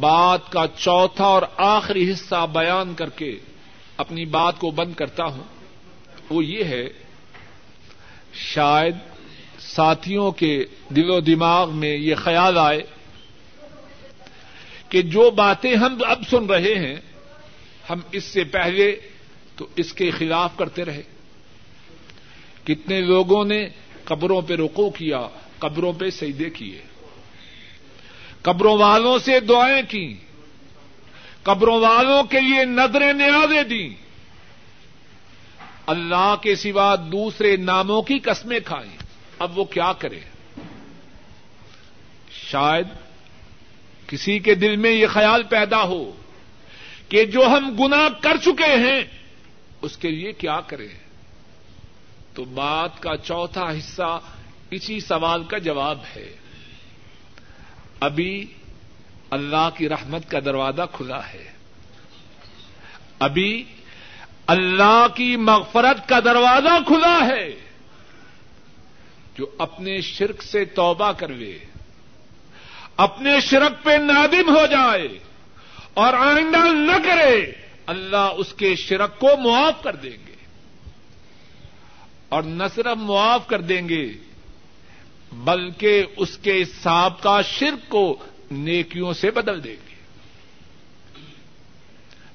[0.01, 3.39] بات کا چوتھا اور آخری حصہ بیان کر کے
[3.97, 5.45] اپنی بات کو بند کرتا ہوں۔
[6.31, 6.89] وہ یہ ہے،
[8.35, 8.97] شاید
[9.59, 12.83] ساتھیوں کے دل و دماغ میں یہ خیال آئے
[14.89, 16.97] کہ جو باتیں ہم اب سن رہے ہیں،
[17.91, 19.10] ہم اس سے پہلے
[19.61, 21.03] تو اس کے خلاف کرتے رہے۔
[22.65, 23.69] کتنے لوگوں نے
[24.05, 26.83] قبروں پہ رکو کیا، قبروں پہ سیدے کیے۔
[28.43, 30.15] قبروں والوں سے دعائیں کی
[31.43, 33.89] قبروں والوں کے لیے نظریں نیازیں دیں۔
[35.87, 38.97] اللہ کے سوا دوسرے ناموں کی قسمیں کھائیں۔
[39.39, 40.21] اب وہ کیا کرے؟
[42.33, 42.87] شاید
[44.07, 46.13] کسی کے دل میں یہ خیال پیدا ہو
[47.09, 49.20] کہ جو ہم گنا کر چکے ہیں
[49.83, 50.89] اس کے لیے کیا کریں؟
[52.35, 54.21] تو بات کا چوتھا حصہ
[54.71, 56.37] اسی سوال کا جواب ہے۔
[58.01, 58.47] ابھی
[59.31, 61.53] اللہ کی رحمت کا دروازہ کھلا ہے۔
[63.19, 63.65] ابھی
[64.47, 67.51] اللہ کی مغفرت کا دروازہ کھلا ہے۔
[69.39, 71.59] جو اپنے شرک سے توبہ کروے،
[72.97, 75.09] اپنے شرک پہ نادم ہو جائے
[75.95, 77.53] اور آئندہ نہ کرے
[77.91, 80.35] اللہ اس کے شرک کو معاف کر دیں گے
[82.29, 84.05] اور نہ صرف معاف کر دیں گے
[85.45, 88.05] بلکہ اس کے سابقہ شرک کو
[88.51, 89.99] نیکیوں سے بدل دیں گے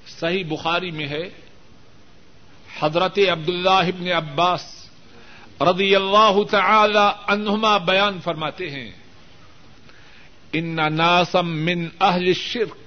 [0.09, 1.27] صحیح بخاری میں ہے
[2.79, 4.63] حضرت عبداللہ ابن عباس
[5.61, 8.89] رضی اللہ تعالی عنہما بیان فرماتے ہیں،
[10.53, 12.84] ان ناسم من اہل الشرک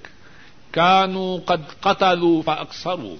[0.78, 3.16] كانوا قد قتلوا فاكثروا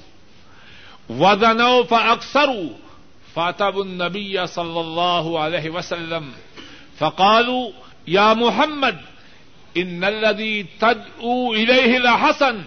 [1.09, 2.71] وزنوا فاكثروا
[3.35, 6.33] فاتبوا النبي صلى الله عليه وسلم.
[6.99, 7.71] فقالوا،
[8.07, 8.97] يا محمد
[9.77, 12.64] ان الذي تدعو اليه لحسن،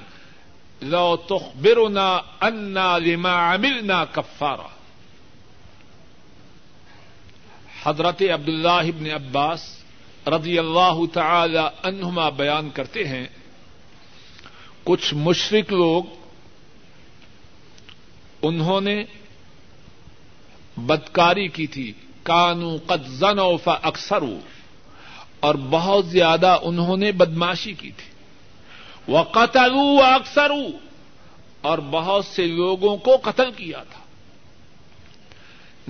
[0.81, 4.67] لو تخبرنا انا لما عملنا كفارا.
[7.83, 9.83] حضرت عبداللہ ابن عباس
[10.27, 13.27] رضی اللہ تعالی عنہما بیان کرتے ہیں
[14.83, 16.03] کچھ مشرق لوگ
[18.41, 19.03] انہوں نے
[20.77, 24.39] بدکاری کی تھی۔ کانو قد زنوا فاکثروا،
[25.39, 28.09] اور بہت زیادہ انہوں نے بدماشی کی تھی۔
[29.07, 30.51] وہ قتل اکثر
[31.61, 33.99] اور بہت سے لوگوں کو قتل کیا تھا۔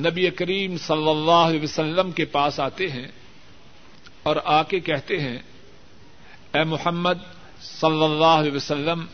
[0.10, 3.08] نبی کریم صلی اللہ علیہ وسلم کے پاس آتے ہیں
[4.24, 5.38] اور آ کے کہتے ہیں،
[6.54, 7.18] اے محمد
[7.62, 9.06] صلی اللہ علیہ وسلم،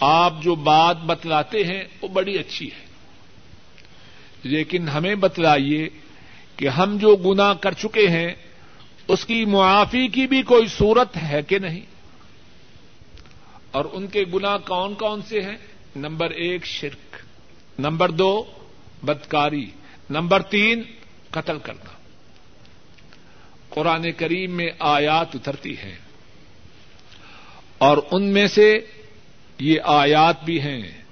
[0.00, 2.86] آپ جو بات بتلاتے ہیں، وہ بڑی اچھی ہے۔
[4.42, 5.88] لیکن ہمیں بتلائیے
[6.56, 8.34] کہ ہم جو گنا کر چکے ہیں،
[9.08, 11.80] اس کی معافی کی بھی کوئی صورت ہے کہ نہیں؟
[13.70, 15.56] اور ان کے گنا کون کون سے ہیں؟
[15.96, 17.16] نمبر ایک، شرک۔
[17.80, 18.44] نمبر دو،
[19.02, 19.70] بدکاری۔
[20.10, 20.82] نمبر تین،
[21.30, 21.90] قتل کرنا۔
[23.68, 25.98] قرآن کریم میں آیات اترتی ہیں۔
[27.82, 28.80] اور ان میں سے
[29.58, 31.02] یہ آیات بھی ہیں۔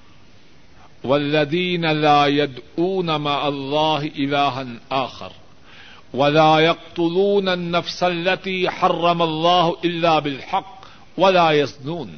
[1.04, 2.26] ولدین اللہ
[3.18, 5.28] مع اللہ الہا آخر۔
[6.16, 10.86] ولا يقتلون النفس التي حرم الله الا بالحق
[11.18, 12.16] ولا يزنون۔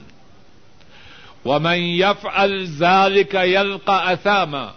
[1.44, 4.70] ومن يفعل ذلك يلقى اثاما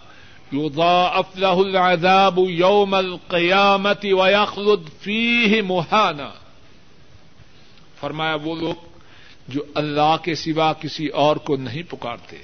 [0.52, 6.30] يضاعف له العذاب يوم القيامه ويخلد فيه مهانا۔
[8.00, 8.85] فرمایا، وہ لوگ
[9.48, 12.36] جو اللہ کے سوا کسی اور کو نہیں پکارتے۔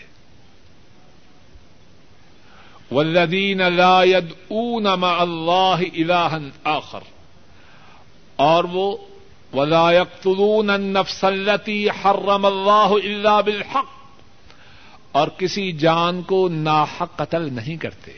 [2.93, 7.01] والذین لا يدعون مع اللہ الہا آخر۔
[8.37, 8.97] اور وہ
[9.55, 13.87] ولا يقتلون النفس التي حرم اللہ الا بالحق۔
[15.13, 18.13] اور کسی جان کو ناحق قتل نہیں کرتے۔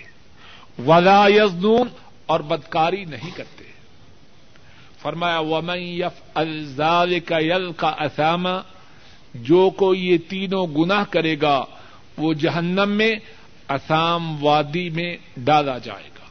[0.86, 1.88] ولا یزنون
[2.26, 3.64] اور بدکاری نہیں کرتے۔
[5.02, 8.60] فرمایا، ومن يفعل ذلك يلقى اثاما
[9.34, 11.64] جو کو یہ تینوں گناہ کرے گا،
[12.16, 13.14] وہ جہنم میں
[13.68, 16.24] اسام وادی میں ڈالا جائے گا۔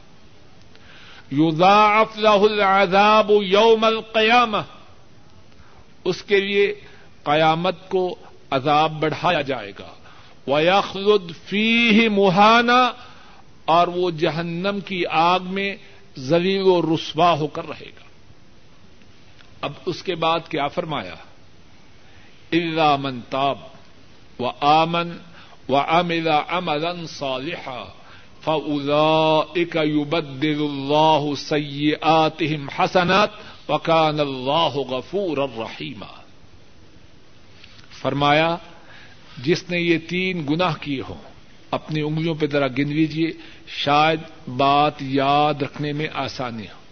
[1.30, 4.56] یوزا له العذاب یوم القیامہ۔
[6.04, 6.74] اس کے لیے
[7.22, 8.14] قیامت کو
[8.50, 9.92] عذاب بڑھایا جائے گا۔
[10.50, 12.92] ویخلد فیہ مہانا
[13.64, 15.76] اور وہ جہنم کی آگ میں
[16.16, 18.04] زلیل و رسوا ہو کر رہے گا۔
[19.60, 21.14] اب اس کے بعد کیا فرمایا؟
[22.62, 23.58] اللہ من تاب
[24.38, 25.10] و آمن
[25.68, 27.84] وعمل عملا صالحا
[28.40, 33.30] فأولئك يبدل الله سيئاتهم حسنات
[33.68, 36.12] وكان الله غفورا رحيما
[38.02, 38.56] فرمایا،
[39.42, 41.22] جس نے یہ تین گناہ کیے ہوں،
[41.70, 43.30] اپنی انگلیوں پہ ذرا گن لیجیے
[43.66, 46.82] شاید بات یاد رکھنے میں آسانی ہو۔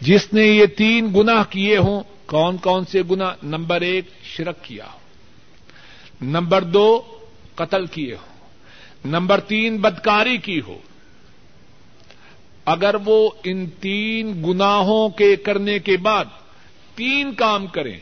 [0.00, 4.04] جس نے یہ تین گناہ کیے ہوں، کون کون سے گنا نمبر ایک
[4.36, 4.98] شرک کیا ہو۔
[6.20, 7.18] نمبر دو،
[7.54, 8.46] قتل کیے ہو۔
[9.04, 10.78] نمبر تین، بدکاری کی ہو۔
[12.64, 16.24] اگر وہ ان تین گناہوں کے کرنے کے بعد
[16.94, 17.98] تین کام کریں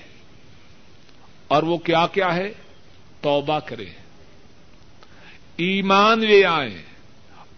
[1.48, 2.52] اور وہ کیا کیا ہے؟
[3.20, 3.92] توبہ کریں۔
[5.56, 6.82] ایمان لے آئیں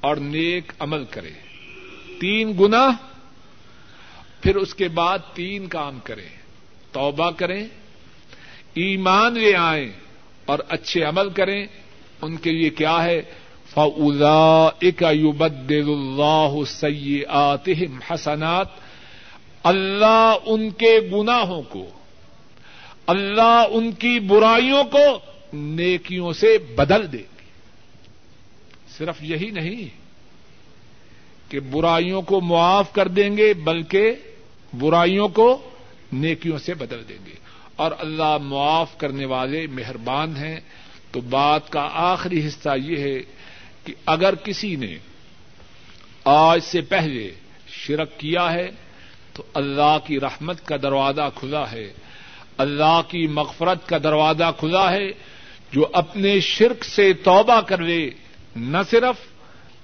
[0.01, 1.35] اور نیک عمل کریں۔
[2.21, 2.89] تین گنا
[4.41, 6.29] پھر اس کے بعد تین کام کریں۔
[6.93, 7.69] توبہ کریں
[8.75, 9.89] ایمان لے آئیں
[10.45, 11.67] اور اچھے عمل کریں،
[12.23, 13.23] ان کے لیے کیا ہے؟
[13.71, 18.67] فلا اکبد اللہ سیئاتہم حسنات۔
[19.63, 21.91] اللہ ان کے گناہوں کو،
[23.07, 25.19] اللہ ان کی برائیوں کو
[25.53, 27.45] نیکیوں سے بدل دے گی۔
[28.99, 29.89] صرف یہی نہیں
[31.51, 34.13] کہ برائیوں کو معاف کر دیں گے، بلکہ
[34.79, 35.71] برائیوں کو
[36.13, 37.44] نیکیوں سے بدل دیں گے۔
[37.77, 40.61] اور اللہ معاف کرنے والے مہربان ہیں۔
[41.13, 43.19] تو بات کا آخری حصہ یہ ہے
[43.85, 44.97] کہ اگر کسی نے
[46.25, 47.35] آج سے پہلے
[47.69, 48.71] شرک کیا ہے،
[49.33, 51.93] تو اللہ کی رحمت کا دروازہ کھلا ہے۔
[52.59, 55.11] اللہ کی مغفرت کا دروازہ کھلا ہے۔
[55.73, 58.11] جو اپنے شرک سے توبہ کر لے،
[58.57, 59.27] نہ صرف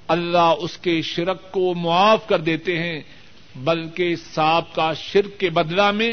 [0.09, 3.01] اللہ اس کے شرک کو معاف کر دیتے ہیں،
[3.57, 6.11] بلکہ صاحب کا شرک کے بدلہ میں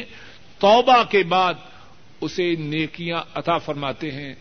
[0.59, 1.53] توبہ کے بعد
[2.21, 4.33] اسے نیکیاں عطا فرماتے ہیں۔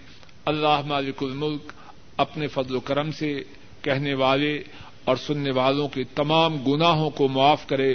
[0.44, 1.72] اللہ مالک الملک
[2.16, 3.42] اپنے فضل و کرم سے
[3.82, 4.62] کہنے والے
[5.04, 7.94] اور سننے والوں کے تمام گناہوں کو معاف کرے۔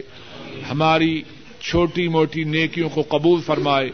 [0.72, 1.22] ہماری
[1.59, 3.89] چھوٹی موٹی نیکیوں کو قبول فرمائے۔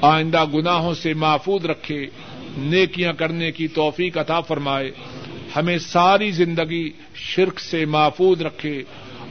[0.00, 2.06] آئندہ گناہوں سے محفوظ رکھے۔
[2.56, 4.90] نیکیاں کرنے کی توفیق عطا فرمائے۔
[5.56, 8.82] ہمیں ساری زندگی شرک سے محفوظ رکھے۔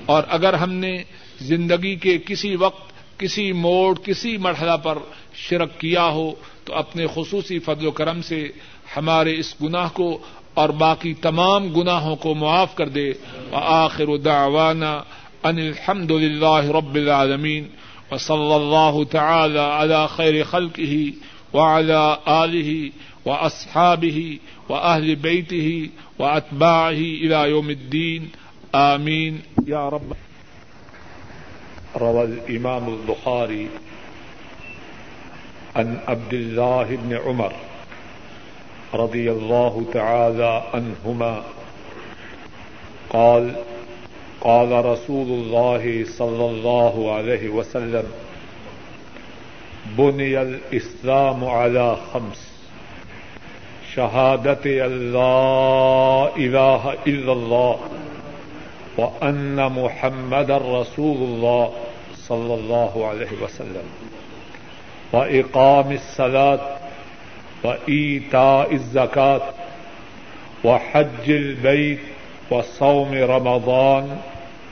[0.06, 1.04] اور اگر ہم نے
[1.42, 4.98] زندگی کے کسی وقت کسی موڑ، کسی مرحلہ پر
[5.36, 6.32] شرک کیا ہو
[6.66, 8.52] تو اپنے خصوصی فضل و کرم سے
[8.98, 10.18] ہمارے اس گناہ کو
[10.54, 13.12] اور باقی تمام گناہوں کو معاف کر دے۔
[13.52, 14.94] آخر دعوانا
[15.44, 17.68] ان الحمد للہ رب العالمین۔
[18.12, 21.10] وصلی اللہ تعالی على خیر خلقه
[21.54, 22.90] وعلى آله
[23.26, 24.38] وأصحابه
[24.70, 25.90] وأهل بيته
[26.20, 28.26] وأتباعه إلى يوم الدين
[28.72, 29.38] آمين
[29.68, 30.14] يا رب
[31.98, 33.68] روى الإمام البخاري
[35.76, 37.54] عن عبد الله بن عمر
[38.94, 41.44] رضي الله تعالى عنهما
[43.10, 43.56] قال
[44.42, 48.04] قال رسول الله صلى الله عليه وسلم
[49.98, 52.52] بني الإسلام على خمس
[53.96, 57.80] شهادة أن لا إله إلا الله
[58.98, 61.72] وأن محمد رسول الله
[62.28, 63.88] صلى الله عليه وسلم.
[65.14, 66.78] و وإقام الصلاة
[67.64, 69.40] وإيتاء الزكاة
[70.64, 72.00] وحج البيت
[72.52, 74.18] وصوم رمضان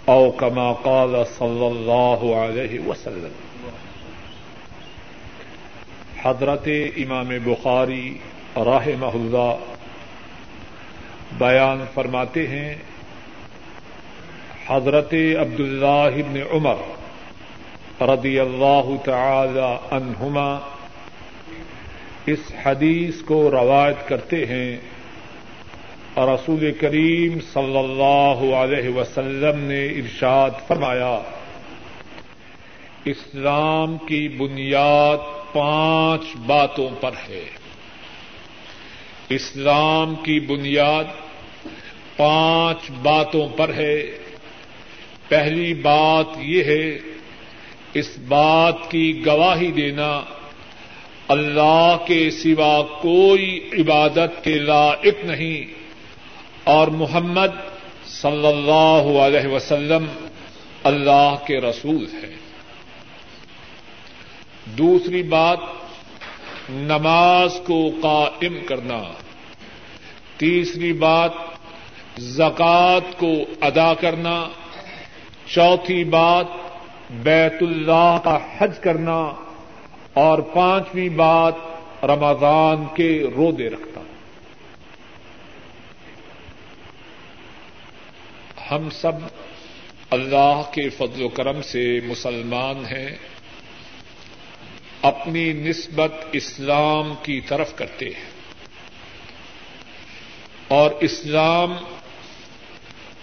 [0.07, 3.31] أو كما قال صلى الله عليه وسلم.
[6.23, 8.17] حضرت امام بخاری
[8.57, 9.55] رحمہ اللہ
[11.37, 12.75] بیان فرماتے ہیں،
[14.67, 16.94] حضرت عبداللہ ابن عمر
[18.01, 20.59] رضی اللہ تعالی عنہما
[22.25, 24.77] اس حدیث کو روایت کرتے ہیں۔
[26.13, 31.19] اور رسول کریم صلی اللہ علیہ وسلم نے ارشاد فرمایا،
[33.05, 35.17] اسلام کی بنیاد
[35.53, 37.45] پانچ باتوں پر ہے۔
[39.29, 41.03] اسلام کی بنیاد
[42.17, 44.03] پانچ باتوں پر ہے۔
[45.27, 47.14] پہلی بات یہ ہے
[47.95, 50.21] اس بات کی گواہی دینا
[51.27, 55.73] اللہ کے سوا کوئی عبادت کے لائق نہیں۔
[56.63, 57.47] اور محمد
[58.05, 60.05] صلی اللہ علیہ وسلم
[60.83, 62.33] اللہ کے رسول ہے
[64.65, 65.59] دوسری بات،
[66.69, 69.03] نماز کو قائم کرنا۔
[70.37, 71.31] تیسری بات،
[72.17, 74.47] زکوٰۃ کو ادا کرنا۔
[75.47, 76.45] چوتھی بات
[77.09, 79.33] بیت اللہ کا حج کرنا
[80.13, 81.53] اور پانچویں بات
[82.03, 84.01] رمضان کے رودے رکھنا۔
[88.71, 89.11] ہم سب
[90.09, 93.11] اللہ کے فضل و کرم سے مسلمان ہیں،
[95.01, 98.35] اپنی نسبت اسلام کی طرف کرتے ہیں۔
[100.67, 101.73] اور اسلام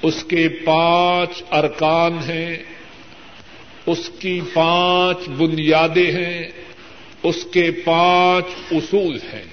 [0.03, 2.71] اس کے پانچ ارکان ہیں۔
[3.87, 6.49] اس کی پانچ بنیادیں ہیں،
[7.22, 9.45] اس کے پانچ اصول ہیں۔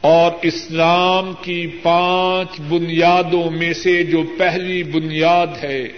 [0.00, 5.88] اور اسلام کی پانچ بنیادوں میں سے جو پہلی بنیاد ہے،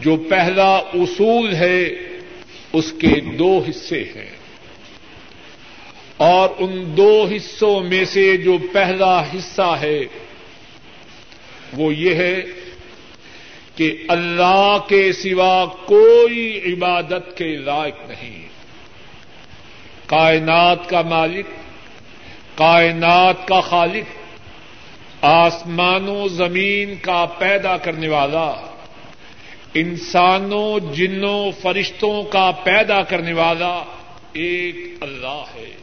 [0.00, 1.90] جو پہلا اصول ہے،
[2.72, 4.30] اس کے دو حصے ہیں۔
[6.16, 10.00] اور ان دو حصوں میں سے جو پہلا حصہ ہے،
[11.72, 12.42] وہ یہ ہے
[13.76, 18.48] کہ اللہ کے سوا کوئی عبادت کے لائق نہیں۔
[20.06, 21.46] کائنات کا مالک،
[22.54, 24.24] کائنات کا خالق
[25.24, 28.54] آسمان و زمین کا پیدا کرنے والا،
[29.74, 33.84] انسانوں، جنوں، فرشتوں کا پیدا کرنے والا
[34.32, 35.76] ایک اللہ ہے۔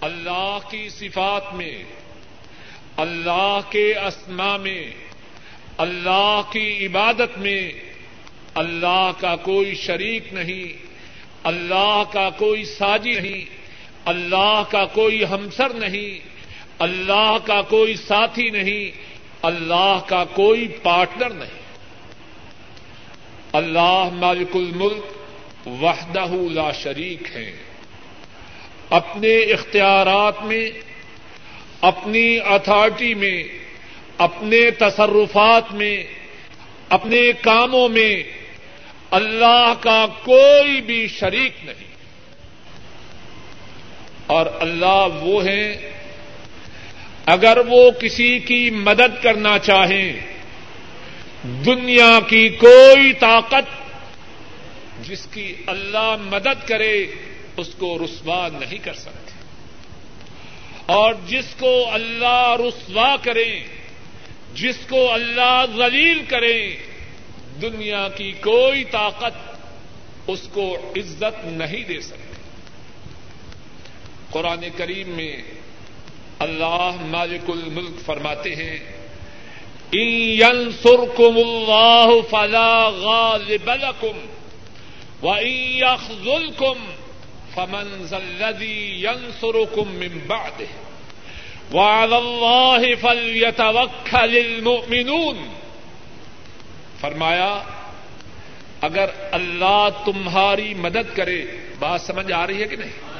[0.00, 1.84] اللہ کی صفات میں،
[2.96, 4.90] اللہ کے اسما میں
[5.78, 7.72] اللہ کی عبادت میں
[8.54, 10.86] اللہ کا کوئی شریک نہیں،
[11.42, 13.44] اللہ کا کوئی ساجی نہیں،
[14.04, 16.28] اللہ کا کوئی ہمسر نہیں،
[16.78, 18.98] اللہ کا کوئی ساتھی نہیں،
[19.42, 21.62] اللہ کا کوئی پارٹنر نہیں۔
[23.52, 25.22] اللہ مالک الملک
[25.66, 27.56] وحدہ لا شریک ہے۔
[28.90, 30.70] اپنے اختیارات میں،
[31.80, 33.61] اپنی اتھارٹی میں
[34.22, 36.04] اپنے تصرفات میں،
[36.88, 38.22] اپنے کاموں میں
[39.10, 41.92] اللہ کا کوئی بھی شریک نہیں۔
[44.26, 45.76] اور اللہ وہ ہیں،
[47.26, 50.12] اگر وہ کسی کی مدد کرنا چاہیں،
[51.64, 53.92] دنیا کی کوئی طاقت
[55.08, 57.06] جس کی اللہ مدد کرے،
[57.56, 59.32] اس کو رسوا نہیں کر سکتے۔
[60.86, 63.81] اور جس کو اللہ رسوا کرے
[64.54, 66.76] جس کو اللہ ذلیل کرے،
[67.62, 69.34] دنیا کی کوئی طاقت
[70.26, 72.40] اس کو عزت نہیں دے سکتی۔
[74.30, 75.36] قرآن کریم میں
[76.38, 78.78] اللہ مالک الملک فرماتے ہیں
[80.82, 84.18] سرکم اللہ فلا غالب لکم
[85.26, 86.78] و یخل کم
[87.54, 90.91] فمن الذي ينصركم من بعده
[91.72, 95.48] وعلى الله فليتوكل المؤمنون.
[97.00, 97.62] فرمایا،
[98.80, 101.44] اگر اللہ تمہاری مدد کرے،
[101.78, 103.12] بات سمجھ آ رہی ہے کہ نہیں؟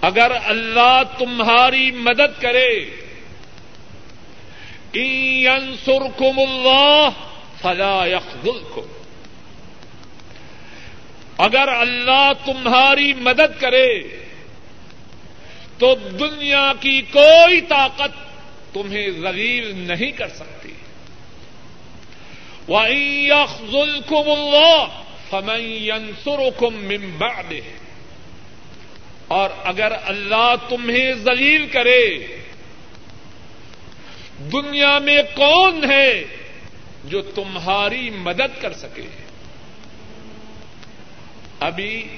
[0.00, 3.04] اگر اللہ تمہاری مدد کرے
[5.84, 7.08] سرکم اللہ
[7.62, 8.86] فلا یخذلکم.
[11.38, 14.23] اگر اللہ تمہاری مدد کرے
[15.78, 18.34] تو دنیا کی کوئی طاقت
[18.74, 20.72] تمہیں ذلیل نہیں کر سکتی۔
[22.68, 23.30] وَإِن
[24.12, 27.60] اللہ فَمَن يَنصُرُكُم مِّن بَعْدِهِ۔
[29.28, 32.18] اور اگر اللہ تمہیں ذلیل کرے،
[34.52, 36.24] دنیا میں کون ہے
[37.04, 39.02] جو تمہاری مدد کر سکے؟
[41.60, 42.08] ابھی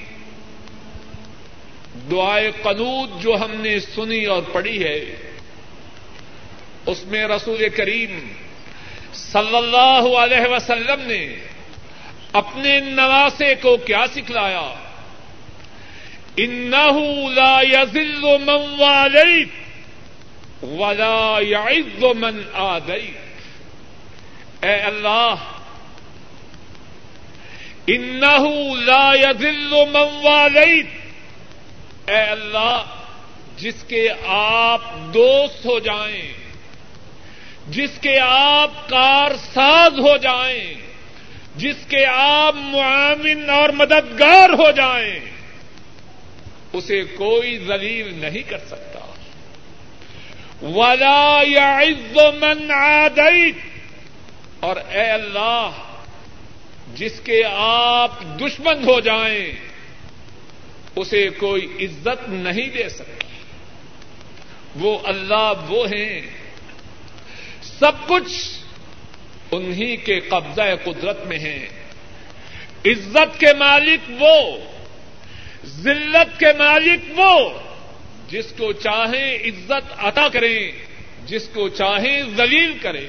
[2.11, 4.99] دعائے قنوت جو ہم نے سنی اور پڑھی ہے،
[6.91, 8.11] اس میں رسول کریم
[9.13, 11.23] صلی اللہ علیہ وسلم نے
[12.41, 14.67] اپنے نواسے کو کیا سکھلایا؟
[16.39, 16.97] انه
[17.35, 19.53] لا يذل من واليت
[20.63, 23.19] ولا يعز من آديت
[24.65, 25.35] اے اللہ
[27.95, 28.43] انه
[28.85, 30.91] لا يذل من واليت
[32.07, 32.83] اے اللہ،
[33.57, 34.81] جس کے آپ
[35.13, 36.33] دوست ہو جائیں،
[37.67, 40.73] جس کے آپ کار ساز ہو جائیں،
[41.55, 45.19] جس کے آپ معامن اور مددگار ہو جائیں،
[46.73, 48.99] اسے کوئی ذلیل نہیں کر سکتا۔
[50.61, 53.55] ولا یا عز من عادیت
[54.59, 55.71] اور اے اللہ،
[56.95, 59.66] جس کے آپ دشمن ہو جائیں
[60.97, 63.27] اسے کوئی عزت نہیں دے سکتا۔
[64.75, 66.21] وہ اللہ وہ ہیں۔
[67.61, 68.59] سب کچھ
[69.51, 71.65] انہی کے قبضہ قدرت میں ہیں۔
[72.85, 74.57] عزت کے مالک وہ،
[75.65, 77.49] ذلت کے مالک وہ۔
[78.29, 80.71] جس کو چاہیں عزت عطا کریں،
[81.25, 83.07] جس کو چاہیں ذلیل کریں۔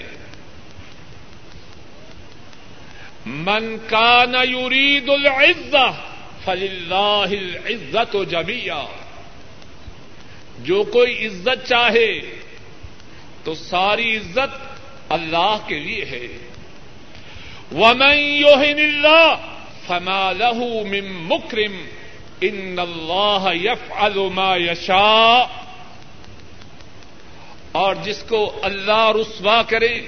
[3.26, 6.07] من کا یرید العزہ
[6.48, 7.34] فل اللہ
[7.66, 8.84] عزت و جبیا
[10.58, 12.20] جو کوئی عزت چاہے
[13.44, 14.56] تو ساری عزت
[15.08, 16.26] اللہ کے لیے ہے۔
[17.72, 19.34] ومن يهن اللہ
[19.86, 21.84] فما له من مکرم
[22.40, 23.92] ان اللہ یف
[24.34, 25.46] ما یشا
[27.72, 30.00] اور جس کو اللہ رسوا کرے،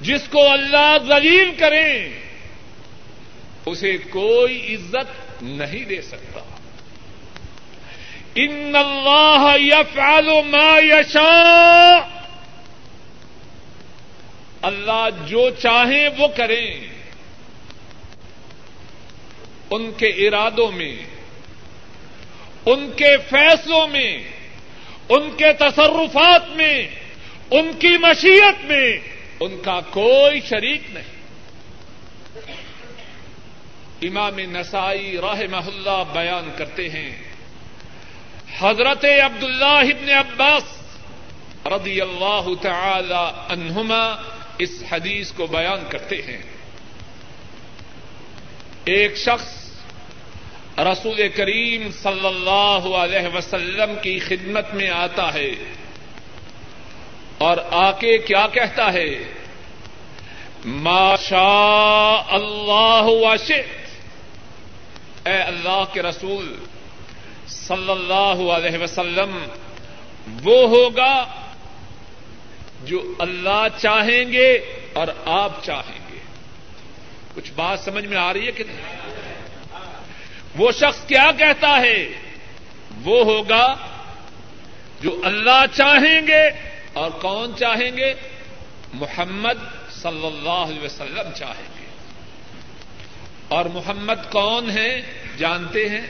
[0.00, 2.08] جس کو اللہ ذلیل کرے،
[3.66, 6.40] اسے کوئی عزت نہیں دے سکتا۔
[8.34, 9.98] ان اللہ یف
[10.46, 11.98] ما یشا
[14.62, 16.80] اللہ جو چاہیں وہ کریں
[19.70, 20.96] ان کے ارادوں میں،
[22.66, 24.18] ان کے فیصلوں میں،
[25.08, 26.88] ان کے تصرفات میں،
[27.50, 28.98] ان کی مشیت میں
[29.40, 31.18] ان کا کوئی شریک نہیں۔
[34.02, 37.16] امام نسائی راہ محلہ بیان کرتے ہیں۔
[38.60, 40.62] حضرت عبد اللہ ابن عباس
[41.66, 44.22] رضی اللہ تعالی عنہما
[44.58, 46.42] اس حدیث کو بیان کرتے ہیں۔
[48.84, 49.70] ایک شخص
[50.78, 55.50] رسول کریم صلی اللہ علیہ وسلم کی خدمت میں آتا ہے
[57.38, 59.14] اور آ کے کیا کہتا ہے؟
[60.64, 63.77] ماشا اللہ واشت
[65.26, 66.56] اے اللہ کے رسول
[67.48, 69.46] صلی اللہ علیہ وسلم،
[70.44, 71.24] وہ ہوگا
[72.84, 74.52] جو اللہ چاہیں گے
[74.92, 76.18] اور آپ چاہیں گے۔
[77.34, 78.82] کچھ بات سمجھ میں آ رہی ہے کہ نہیں؟
[80.56, 82.08] وہ شخص کیا کہتا ہے؟
[83.04, 83.74] وہ ہوگا
[85.00, 86.48] جو اللہ چاہیں گے
[86.92, 88.14] اور کون چاہیں گے؟
[88.92, 91.77] محمد صلی اللہ علیہ وسلم چاہیں گے۔
[93.48, 95.00] اور محمد کون ہیں
[95.38, 96.06] جانتے ہیں؟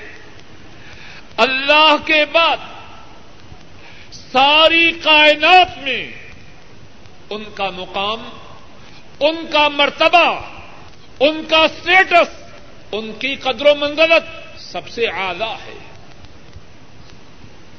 [1.37, 2.57] اللہ کے بعد
[4.13, 6.11] ساری کائنات میں
[7.31, 8.29] ان کا مقام،
[9.21, 10.41] ان کا مرتبہ،
[11.21, 12.29] ان کا اسٹیٹس
[12.93, 15.79] ان کی قدر و منزلت سب سے اعلی ہے۔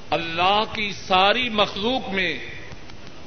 [0.09, 2.39] اللہ کی ساری مخلوق میں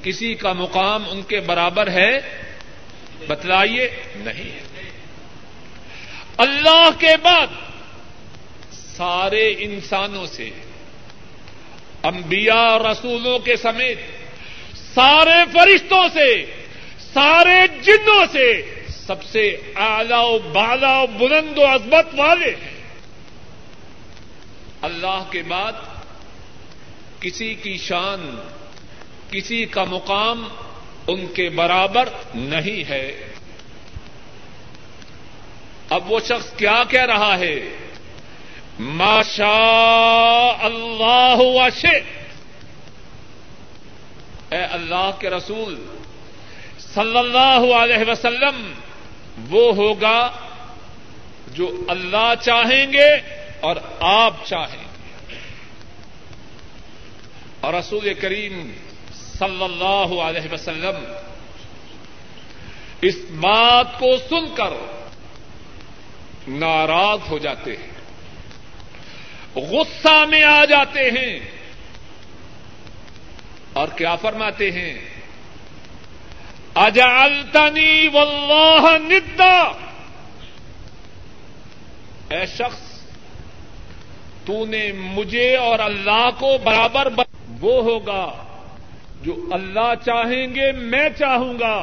[0.02, 2.42] کسی کا مقام ان کے برابر ہے؟
[3.26, 4.71] بتلائیے، نہیں ہے۔
[6.42, 7.46] اللہ کے بعد
[8.72, 10.50] سارے انسانوں سے،
[12.02, 13.98] انبیاء اور رسولوں کے سمیت
[14.94, 16.44] سارے فرشتوں سے،
[17.14, 22.80] سارے جنوں سے سب سے اعلی و بالا و بلند و عزمت والے ہیں۔
[24.82, 25.72] اللہ کے بعد
[27.20, 28.48] کسی کی شان،
[29.30, 30.48] کسی کا مقام
[31.06, 33.31] ان کے برابر نہیں ہے۔
[35.92, 37.60] اب وہ شخص کیا کہہ رہا ہے؟
[38.78, 41.96] ماشا اللہ وشے
[44.50, 45.86] اے اللہ کے رسول،
[46.78, 48.72] صلی اللہ علیہ وسلم،
[49.50, 50.30] وہ ہوگا
[51.48, 53.14] جو اللہ چاہیں گے
[53.60, 55.34] اور آپ چاہیں گے۔
[57.60, 58.72] اور رسول کریم
[59.12, 61.12] صلی اللہ علیہ وسلم
[63.00, 65.01] اس بات کو سن کر
[66.48, 67.90] ناراض ہو جاتے ہیں
[69.56, 71.38] غصہ میں آ جاتے ہیں
[73.72, 74.94] اور کیا فرماتے ہیں
[76.74, 79.56] اجعلتنی واللہ ندا
[82.28, 82.90] اے شخص
[84.46, 87.08] تو نے مجھے اور اللہ کو برابر
[87.60, 88.24] وہ ہوگا
[89.22, 91.76] جو اللہ چاہیں گے، میں چاہوں گا،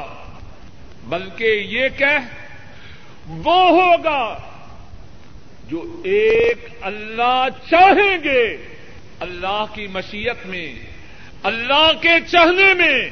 [1.09, 2.17] بلکہ یہ کہ
[3.45, 4.48] وہ ہوگا
[5.69, 8.57] جو ایک اللہ چاہیں گے،
[9.19, 10.75] اللہ کی مشیت میں،
[11.43, 13.09] اللہ کے چاہنے میں،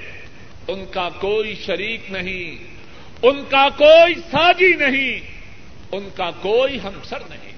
[0.68, 2.64] ان کا کوئی شریک نہیں،
[3.22, 5.20] ان کا کوئی ساجی نہیں،
[5.92, 7.52] ان کا کوئی ہمسر نہیں۔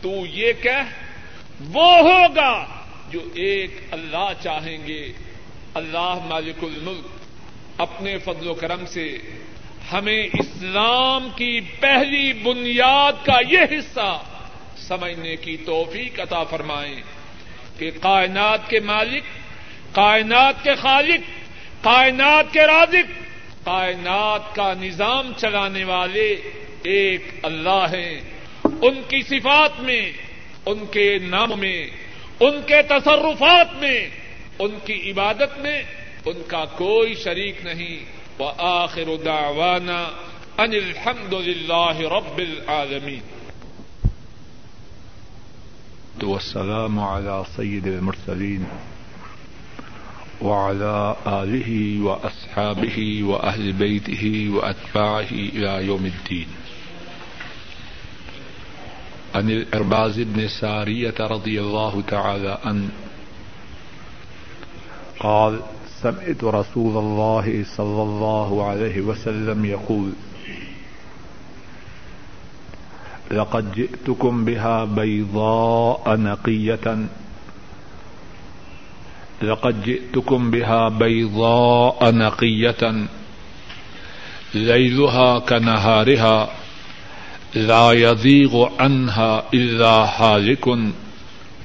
[0.00, 0.70] تو یہ کہ
[1.72, 2.66] وہ ہوگا
[3.10, 5.12] جو ایک اللہ چاہیں گے۔
[5.74, 7.06] اللہ مالک الملک
[7.80, 9.18] اپنے فضل و کرم سے
[9.92, 14.22] ہمیں اسلام کی پہلی بنیاد کا یہ حصہ
[14.76, 17.00] سمجھنے کی توفیق عطا فرمائیں
[17.78, 19.22] کہ کائنات کے مالک،
[19.94, 21.20] کائنات کے خالق،
[21.84, 23.10] کائنات کے رازق،
[23.64, 26.36] کائنات کا نظام چلانے والے
[26.82, 28.20] ایک اللہ ہیں۔
[28.64, 30.12] ان کی صفات میں،
[30.66, 31.86] ان کے نام میں،
[32.40, 34.08] ان کے تصرفات میں،
[34.58, 35.82] ان کی عبادت میں
[36.24, 40.08] ان کا کوئی شریک نہیں۔ وآخر دعوانا
[40.60, 43.22] أن الحمد لله رب العالمين.
[46.22, 48.66] والسلام على سيد المرسلين
[50.42, 56.46] وعلى آله وأصحابه وأهل بيته وأتباعه إلى يوم الدين.
[59.34, 62.88] عن الإرباز بن سارية رضي الله تعالى عنه
[65.20, 65.60] قال
[66.04, 70.12] سمعت رسول الله صلى الله عليه وسلم يقول،
[73.30, 77.06] لقد جئتكم بها بيضاء نقية،
[79.42, 83.06] لقد جئتكم بها بيضاء نقية،
[84.54, 86.48] ليلها كنهارها،
[87.54, 90.68] لا يذيغ عنها إلا هالك،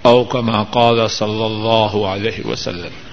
[0.06, 3.09] أو كما قال صلى الله عليه وسلم.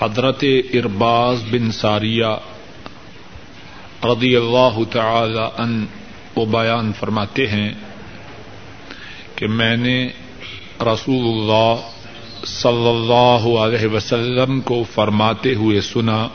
[0.00, 0.44] حضرت
[0.74, 2.26] ارباز بن ساریہ
[4.04, 5.84] رضی اللہ تعالی ان
[6.36, 7.72] وہ بیان فرماتے ہیں
[9.34, 9.96] کہ میں نے
[10.82, 11.88] رسول اللہ
[12.44, 16.28] صلی اللہ علیہ وسلم کو فرماتے ہوئے سنا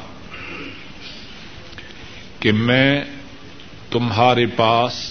[2.39, 3.03] کہ میں
[3.89, 5.03] تمہارے پاس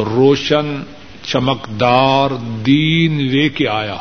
[0.00, 0.82] روشن
[1.22, 2.30] چمکدار
[2.66, 3.96] دین لے کے آیا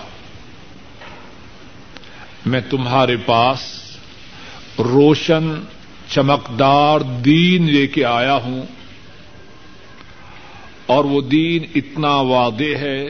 [2.46, 3.60] میں تمہارے پاس
[4.80, 5.64] روشن
[6.10, 8.62] چمکدار دین لے کے آیا ہوں
[10.86, 13.04] اور وہ دین اتنا وعدے ہے،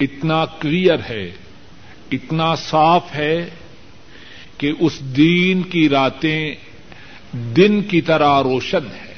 [0.00, 1.32] اتنا کلیئر ہے،
[2.12, 3.50] اتنا صاف ہے
[4.58, 6.54] کہ اس دین کی راتیں
[7.32, 9.12] دن کی طرح روشن ہے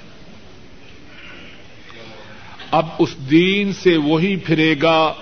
[2.71, 5.15] اب اس دین سے وہی پھرے گا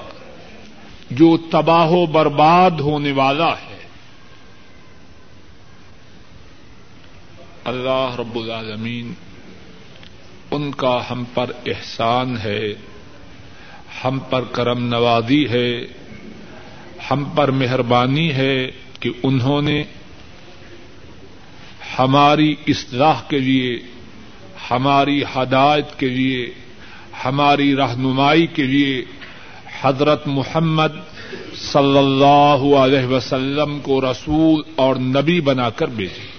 [1.10, 3.71] جو تباہ و برباد ہونے والا ہے۔
[7.72, 9.12] اللہ رب العالمین،
[10.50, 12.74] ان کا ہم پر احسان ہے،
[14.04, 15.80] ہم پر کرم نوازی ہے،
[17.10, 18.70] ہم پر مہربانی ہے
[19.00, 19.84] کہ انہوں نے
[21.98, 23.78] ہماری اصلاح کے لیے،
[24.70, 26.50] ہماری ہدایت کے لیے،
[27.24, 29.04] ہماری رہنمائی کے لیے
[29.82, 31.00] حضرت محمد
[31.72, 36.31] صلی اللہ علیہ وسلم کو رسول اور نبی بنا کر بھیجی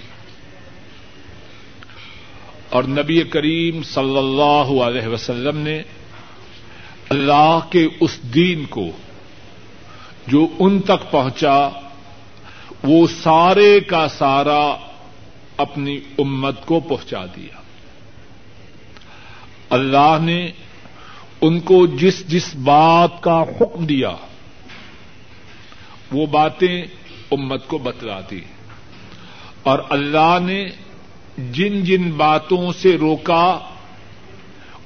[2.74, 5.82] اور نبی کریم صلی اللہ علیہ وسلم نے
[7.08, 8.86] اللہ کے اس دین کو
[10.26, 11.68] جو ان تک پہنچا،
[12.84, 14.76] وہ سارے کا سارا
[15.56, 17.60] اپنی امت کو پہنچا دیا۔
[19.70, 20.50] اللہ نے
[21.40, 24.12] ان کو جس جس بات کا حکم دیا،
[26.12, 26.82] وہ باتیں
[27.30, 28.40] امت کو بتلا دی۔
[29.62, 30.66] اور اللہ نے
[31.38, 33.58] جن جن باتوں سے روکا،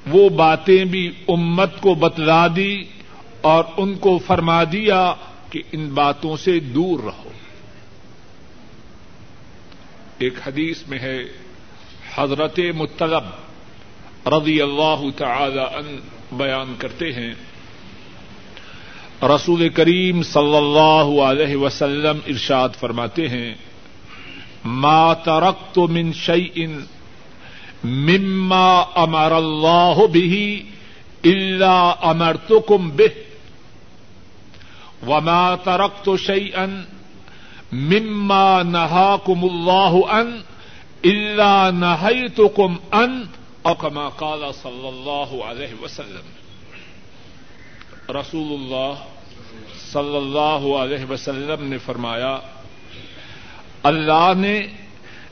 [0.07, 2.83] وہ باتیں بھی امت کو بتلا دی
[3.41, 5.13] اور ان کو فرما دیا
[5.49, 7.29] کہ ان باتوں سے دور رہو۔
[10.17, 11.17] ایک حدیث میں ہے،
[12.15, 13.23] حضرت مطلب
[14.25, 15.99] رضی اللہ تعالی ان
[16.31, 17.33] بیان کرتے ہیں،
[19.23, 23.55] رسول کریم صلی اللہ علیہ وسلم ارشاد فرماتے ہیں
[24.65, 26.67] ما ترقت من شيء
[27.83, 30.63] مما امر اللہ به
[31.23, 33.11] الا امرتكم به.
[35.07, 36.85] وما ترقت شيئا
[37.71, 40.41] مما نهاكم الله ان
[41.05, 43.23] الا نهيتكم ان
[43.61, 46.29] او كما قال صلی اللہ علیہ وسلم.
[48.09, 48.93] رسول اللہ
[49.91, 52.39] صلی اللہ علیہ وسلم نے فرمایا
[53.83, 54.67] اللہ نے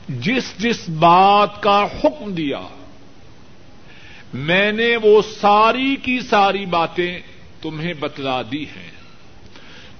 [0.08, 2.60] جس جس بات کا حکم دیا،
[4.34, 7.18] میں نے وہ ساری کی ساری باتیں
[7.62, 8.90] تمہیں بتلا دی ہیں۔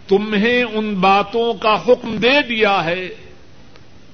[0.08, 3.08] تمہیں ان باتوں کا حکم دے دیا ہے،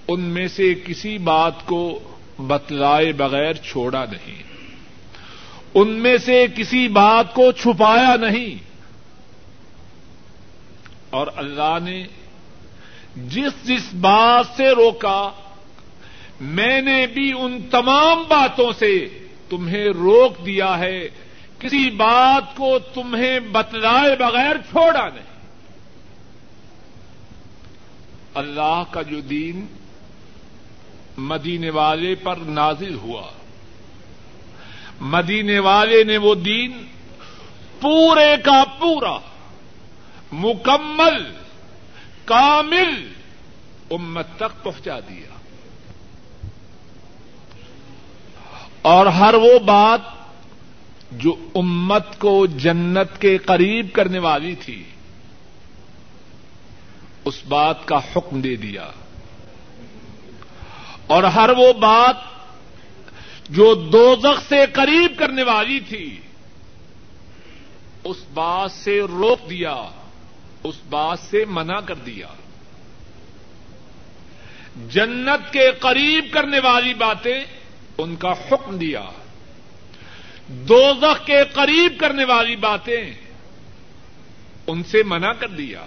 [0.09, 2.01] ان میں سے کسی بات کو
[2.39, 4.43] بتلائے بغیر چھوڑا نہیں۔
[5.75, 8.55] ان میں سے کسی بات کو چھپایا نہیں۔
[11.11, 12.07] اور اللہ نے
[13.17, 15.31] جس جس بات سے روکا،
[16.41, 19.09] میں نے بھی ان تمام باتوں سے
[19.49, 21.09] تمہیں روک دیا ہے۔
[21.59, 25.25] کسی بات کو تمہیں بتلائے بغیر چھوڑا نہیں۔
[28.35, 29.67] اللہ کا جو دین
[31.17, 33.31] مدینے والے پر نازل ہوا،
[35.01, 36.87] مدینے والے نے وہ دین
[37.81, 39.19] پورے کا پورا
[40.33, 41.44] مکمل
[42.25, 43.13] کامل
[43.91, 45.35] امت تک پہنچا دیا۔
[48.83, 50.01] اور ہر وہ بات
[51.13, 54.85] جو امت کو جنت کے قریب کرنے والی تھی،
[57.25, 58.89] اس بات کا حکم دے دیا۔
[61.07, 62.17] اور ہر وہ بات
[63.49, 66.21] جو دوزخ سے قریب کرنے والی تھی،
[68.05, 69.77] اس بات سے روک دیا۔
[70.65, 72.27] اس بات سے منع کر دیا۔
[74.89, 77.45] جنت کے قریب کرنے والی باتیں
[77.99, 79.05] ان کا حکم دیا۔
[80.49, 83.15] دوزخ کے قریب کرنے والی باتیں
[84.67, 85.85] ان سے منع کر دیا۔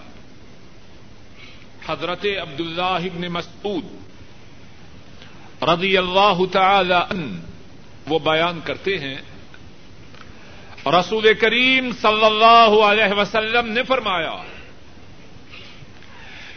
[1.87, 3.85] حضرت عبد اللہ مسعود
[5.63, 7.39] رضی اللہ تعالی عنہ
[8.07, 9.17] وہ بیان کرتے ہیں۔
[10.85, 14.43] رسول کریم صلی اللہ علیہ وسلم نے فرمایا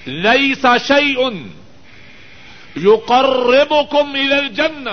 [0.07, 1.49] لئی سا شعی ان
[2.77, 4.89] یو قرب کم ال جن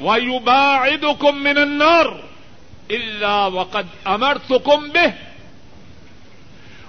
[0.00, 5.06] و یو باعد کم من اللہ وقد امر تو کم بے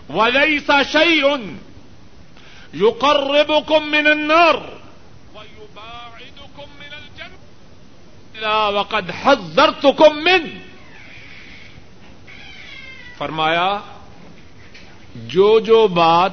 [0.10, 1.58] و لئی سا شعی ان
[2.74, 4.32] یو قرب کم من
[8.74, 10.58] وقد حذرتكم من
[13.18, 13.80] فرمایا،
[15.16, 16.32] جو جو بات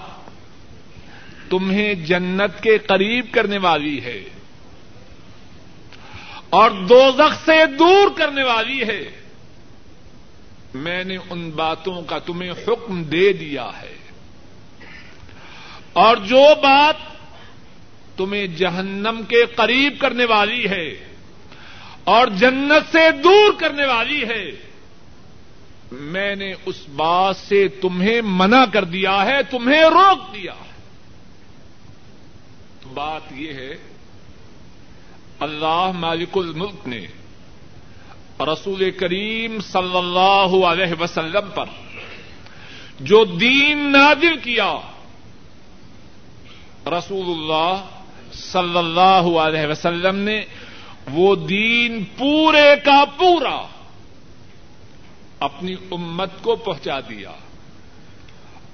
[1.54, 4.24] تمہیں جنت کے قریب کرنے والی ہے
[6.50, 9.10] اور دوزخ سے دور کرنے والی ہے
[10.74, 13.94] میں نے ان باتوں کا تمہیں حکم دے دیا ہے
[15.92, 16.96] اور جو بات
[18.16, 20.88] تمہیں جہنم کے قریب کرنے والی ہے
[22.04, 24.50] اور جنت سے دور کرنے والی ہے
[25.92, 30.63] میں نے اس بات سے تمہیں منع کر دیا ہے، تمہیں روک دیا ہے
[32.94, 33.74] بات یہ ہے،
[35.40, 37.06] اللہ مالک الملک نے
[38.40, 41.64] رسول کریم صلی اللہ علیہ وسلم پر
[43.00, 44.72] جو دین نازل کیا،
[46.86, 47.84] رسول اللہ
[48.32, 50.44] صلی اللہ علیہ وسلم نے
[51.10, 53.66] وہ دین پورے کا پورا
[55.40, 57.32] اپنی امت کو پہنچا دیا۔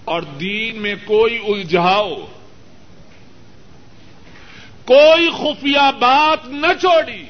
[0.05, 2.15] اور دین میں کوئی الجھاؤ
[4.85, 7.25] کوئی خفیہ بات نہ چھوڑی۔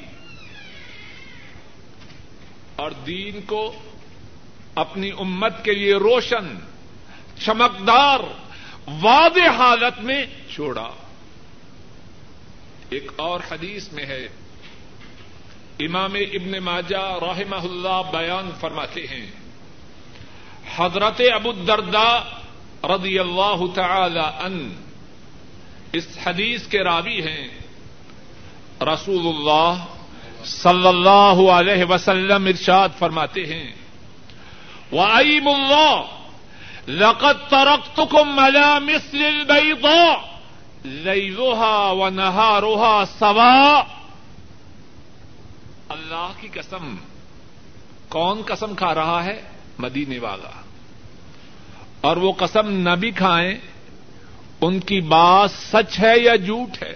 [2.76, 3.72] اور دین کو
[4.74, 6.58] اپنی امت کے لیے روشن،
[7.38, 8.20] چمکدار،
[9.00, 10.88] واضح حالت میں چھوڑا۔
[12.88, 14.28] ایک اور حدیث میں ہے،
[15.78, 19.30] امام ابن ماجہ رحمہ اللہ بیان فرماتے ہیں،
[20.76, 22.18] حضرت ابو الدرداء
[22.84, 24.74] رضی اللہ تعالی ان
[25.92, 27.48] اس حدیث کے راوی ہیں
[28.80, 29.84] رسول اللہ
[30.44, 33.72] صلی اللہ علیہ وسلم ارشاد فرماتے ہیں
[34.92, 36.04] وعیم اللہ
[36.88, 40.16] لقد تركتكم على مثل البيضاء
[40.84, 43.82] ليلها ونهارها سواء۔
[45.88, 46.96] اللہ کی قسم،
[48.08, 49.42] کون قسم کھا رہا ہے؟
[49.78, 50.62] مدینے والا۔
[52.00, 53.54] اور وہ قسم نہ بھی کھائیں
[54.60, 56.94] ان کی بات سچ ہے یا جھوٹ ہے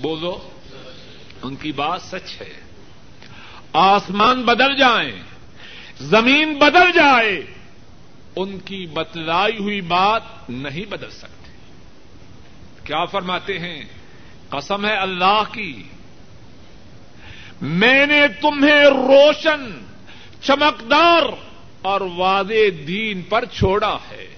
[0.00, 0.38] بولو
[1.42, 2.52] ان کی بات سچ ہے
[3.72, 5.22] آسمان بدل جائیں
[6.00, 7.40] زمین بدل جائے
[8.36, 11.52] ان کی بتلائی ہوئی بات نہیں بدل سکتی
[12.84, 13.82] کیا فرماتے ہیں
[14.48, 15.82] قسم ہے اللہ کی
[17.60, 19.84] میں نے تمہیں روشن
[20.40, 21.22] چمکدار
[21.82, 24.33] اور واضح دین پر چھوڑا ہے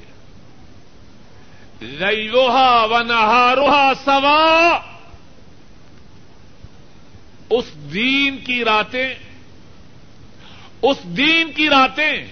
[1.80, 4.78] لوہا و نہاروہا سوا۔
[7.50, 9.14] اس دین کی راتیں،
[10.82, 12.26] اس دین کی راتیں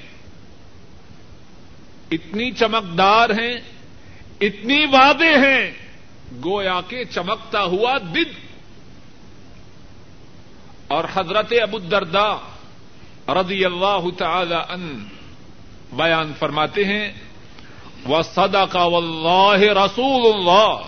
[2.11, 3.57] اتنی چمکدار ہیں،
[4.41, 5.71] اتنی وعدے ہیں،
[6.45, 8.45] گویا کے چمکتا ہوا دن۔
[10.89, 12.37] اور حضرت ابو الدردا
[13.29, 15.09] رضی اللہ تعالی ان
[15.93, 17.13] بیان فرماتے ہیں
[18.05, 20.81] وہ سدا کا واللہ رسول اللہ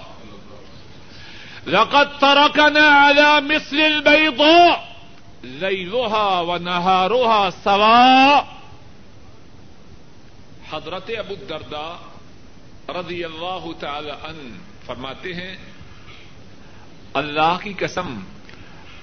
[1.67, 4.77] لقد تركنا على مثل البيضاء،
[5.45, 8.41] ليلها ونهارها سواء.
[10.73, 11.97] حضرت ابو الدردا
[12.89, 15.57] رضی اللہ تعالی ان فرماتے ہیں،
[17.15, 18.21] اللہ کی قسم،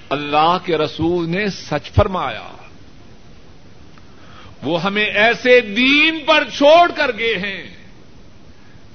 [0.10, 2.50] اللہ کے رسول نے سچ فرمایا۔
[4.64, 7.83] وہ ہمیں ایسے دین پر چھوڑ کر گئے ہیں۔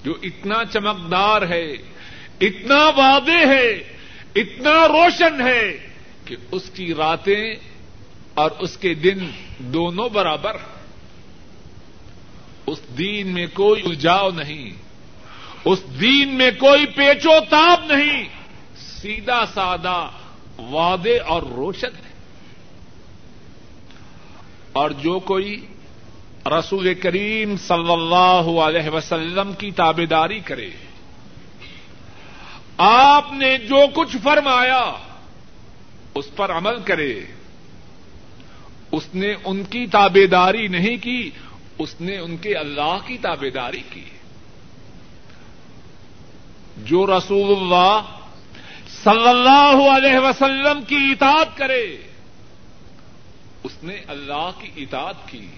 [0.05, 1.73] جو اتنا چمکدار ہے،
[2.41, 3.71] اتنا واضح ہے،
[4.35, 5.89] اتنا روشن ہے
[6.25, 7.55] کہ اس کی راتیں
[8.35, 10.79] اور اس کے دن دونوں برابر ہیں۔
[12.67, 14.71] اس دین میں کوئی الجاؤ نہیں،
[15.65, 18.29] اس دین میں کوئی پیچو تاب نہیں،
[18.77, 20.11] سیدھا سادہ
[20.59, 22.09] وعدے اور روشن ہے۔
[24.73, 25.67] اور جو کوئی
[26.47, 30.71] رسول کریم صلی اللہ علیہ وسلم کی تابے داری کرے۔
[32.79, 34.93] آپ نے جو کچھ فرمایا،
[36.15, 37.21] اس پر عمل کرے۔
[38.93, 41.31] اس نے ان کی تابے داری نہیں کی،
[41.79, 44.05] اس نے ان کے اللہ کی تابے داری کی۔
[46.77, 48.01] جو رسول اللہ
[49.05, 51.97] صلی اللہ علیہ وسلم کی اطاعت کرے،
[53.65, 55.49] اس نے اللہ کی اطاعت کی۔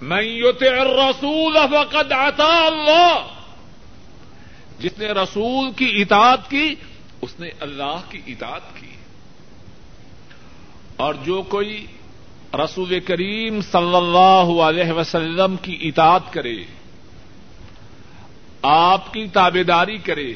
[0.00, 3.26] میں یوتے رسول فقد عطا اللہ
[4.78, 6.74] جس نے رسول کی اطاعت کی،
[7.22, 8.90] اس نے اللہ کی اطاعت کی.
[10.96, 11.86] اور جو کوئی
[12.54, 16.56] رسول کریم صلی اللہ علیہ وسلم کی اطاعت کرے،
[18.62, 20.32] آپ کی تابے داری کرے،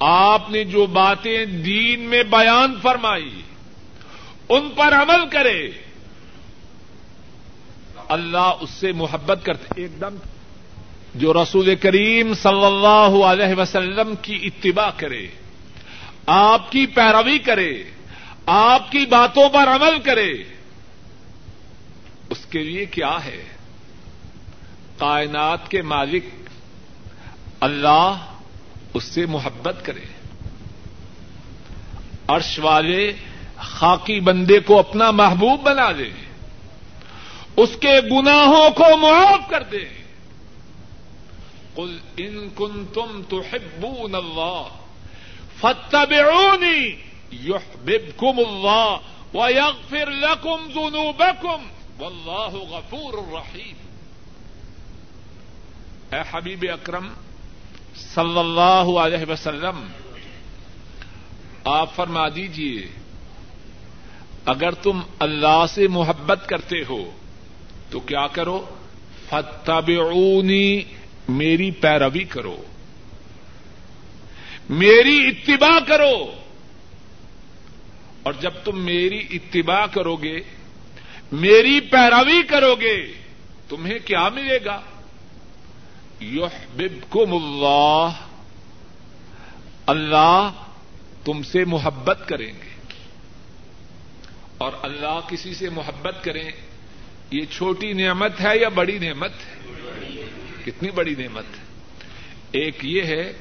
[0.00, 3.42] آپ نے جو باتیں دین میں بیان فرمائی،
[4.48, 5.70] ان پر عمل کرے
[8.08, 10.16] اللہ اس سے محبت کرتے ایک دم
[11.14, 15.26] جو رسول کریم صلی اللہ علیہ وسلم کی اتباع کرے،
[16.26, 17.84] آپ کی پیروی کرے،
[18.46, 20.32] آپ کی باتوں پر عمل کرے،
[22.30, 23.44] اس کے لیے کیا ہے؟
[24.98, 26.24] کائنات کے مالک
[27.60, 28.16] اللہ
[28.94, 30.04] اس سے محبت کرے۔
[32.28, 33.12] عرش والے
[33.56, 36.31] خاکی بندے کو اپنا محبوب بنا دے۔
[37.56, 39.84] اس کے گناہوں کو معاف کر دے۔
[41.74, 44.68] قل ان کن تم تو ہبون اللہ
[45.60, 46.80] فتبعونی
[47.32, 48.96] یحببکم اللہ
[49.34, 51.64] ویغفر لکم ذنوبکم
[52.00, 53.76] واللہ غفور الرحیم
[56.14, 57.08] اے حبیب اکرم
[57.94, 59.86] صلی اللہ علیہ وسلم،
[61.64, 62.86] آپ فرما دیجیے
[64.44, 67.02] اگر تم اللہ سے محبت کرتے ہو
[67.92, 68.64] تو کیا کرو؟
[69.28, 70.82] فتبعونی
[71.28, 72.62] میری پیروی کرو۔
[74.70, 76.32] میری اتباع کرو۔
[78.22, 80.40] اور جب تم میری اتباع کرو گے،
[81.32, 83.12] میری پیروی کرو گے،
[83.68, 84.80] تمہیں کیا ملے گا؟
[86.20, 88.08] یحببکم اللہ
[89.86, 90.50] اللہ
[91.24, 92.72] تم سے محبت کریں گے۔
[94.58, 96.50] اور اللہ کسی سے محبت کریں
[97.32, 99.62] یہ چھوٹی نعمت ہے یا بڑی نعمت ہے؟
[100.64, 101.64] کتنی بڑی نعمت ہے؟
[102.52, 103.32] ایک یہ ہے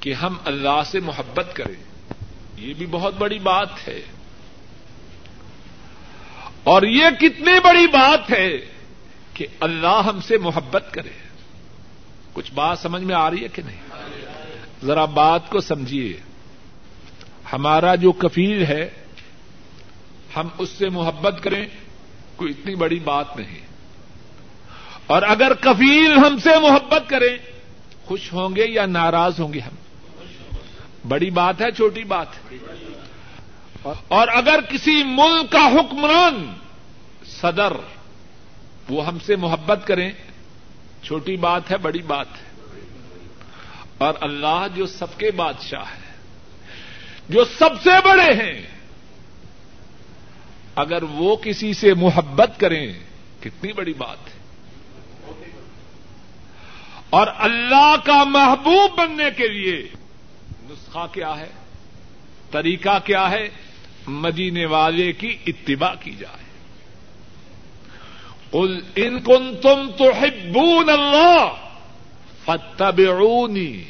[0.00, 1.84] کہ ہم اللہ سے محبت کریں،
[2.56, 4.00] یہ بھی بہت بڑی بات ہے۔
[6.62, 8.52] اور یہ کتنی بڑی بات ہے
[9.34, 11.10] کہ اللہ ہم سے محبت کرے۔
[12.32, 13.80] کچھ بات سمجھ میں آ رہی ہے کہ نہیں؟
[14.84, 16.20] ذرا بات کو سمجھیے۔
[17.52, 18.90] ہمارا جو کفیل ہے،
[20.36, 21.66] ہم اس سے محبت کریں۔
[22.36, 23.60] کوئی اتنی بڑی بات نہیں۔
[25.06, 27.38] اور اگر کفیل ہم سے محبت کریں
[28.04, 29.74] خوش ہوں گے یا ناراض ہوں گے ہم۔
[31.08, 32.56] بڑی بات ہے، چھوٹی بات ہے۔
[34.08, 36.54] اور اگر کسی ملک کا حکمران،
[37.26, 37.72] صدر،
[38.88, 40.12] وہ ہم سے محبت کریں،
[41.02, 42.46] چھوٹی بات ہے، بڑی بات ہے۔
[43.98, 46.14] اور اللہ جو سب کے بادشاہ ہے
[47.28, 48.75] جو سب سے بڑے ہیں
[50.76, 52.92] اگر وہ کسی سے محبت کریں،
[53.40, 54.36] کتنی بڑی بات ہے۔
[57.10, 59.88] اور اللہ کا محبوب بننے کے لیے
[60.62, 61.48] نسخہ کیا ہے؟
[62.50, 63.48] طریقہ کیا ہے؟
[64.06, 66.44] مدینے والے کی اتباع کی جائے۔
[68.50, 71.52] قل ان کن تم تو ہبون اللہ
[72.44, 73.84] فتبعونی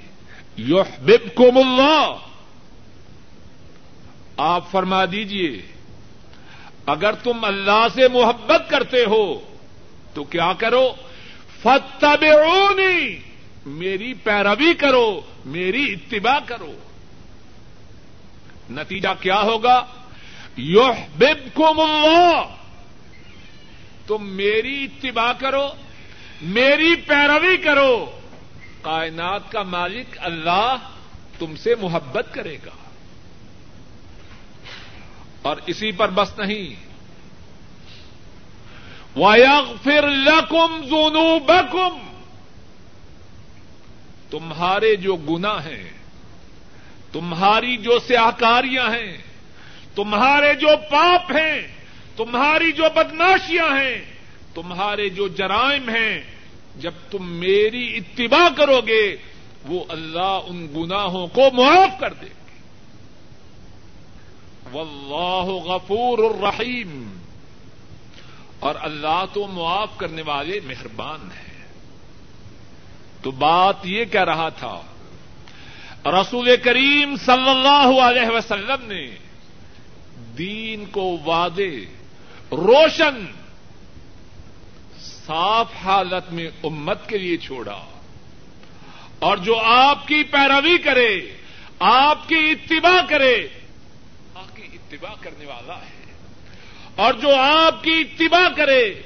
[0.59, 2.17] یحببکم اللہ۔
[4.37, 5.76] آپ فرما دیجیے
[6.87, 9.41] اگر تم اللہ سے محبت کرتے ہو
[10.15, 10.93] تو کیا کرو؟
[11.63, 13.21] فتبعونی
[13.67, 16.73] میری پیروی کرو، میری اتباع کرو۔
[18.71, 19.85] نتیجہ کیا ہوگا؟
[20.57, 22.43] یحببکم اللہ،
[24.07, 25.69] تم میری اتباع کرو،
[26.43, 28.21] میری پیروی کرو۔
[28.83, 30.77] کائنات کا مالک اللہ
[31.39, 32.86] تم سے محبت کرے گا۔
[35.47, 36.87] اور اسی پر بس نہیں۔
[39.19, 41.99] وَيَغْفِرْ لَكُمْ ذُنُوبَكُمْ۔
[44.31, 45.91] تمہارے جو گنا ہیں،
[47.13, 49.17] تمہاری جو سیاہکاریاں ہیں،
[49.95, 51.61] تمہارے جو پاپ ہیں،
[52.17, 54.05] تمہاری جو بدماشیاں ہیں،
[54.55, 56.23] تمہارے جو جرائم ہیں،
[56.77, 59.17] جب تم میری اتباع کرو گے،
[59.69, 62.46] وہ اللہ ان گناہوں کو معاف کر دے۔ گے
[64.73, 67.13] واللہ غفور الرحیم۔
[68.61, 71.65] اور اللہ تو معاف کرنے والے مہربان ہیں۔
[73.23, 74.81] تو بات یہ کہہ رہا تھا،
[76.07, 79.17] رسول کریم صلی اللہ علیہ وسلم نے
[80.39, 81.81] دین کو وعدے،
[82.53, 83.27] روشن،
[85.01, 87.85] صاف حالت میں امت کے لیے چھوڑا۔
[89.19, 91.21] اور جو آپ کی پیروی کرے،
[91.79, 93.49] آپ کی اتباع کرے
[94.91, 96.13] اتباع کرنے والا ہے۔
[96.97, 99.03] اور جو آپ کی اتباع کرے،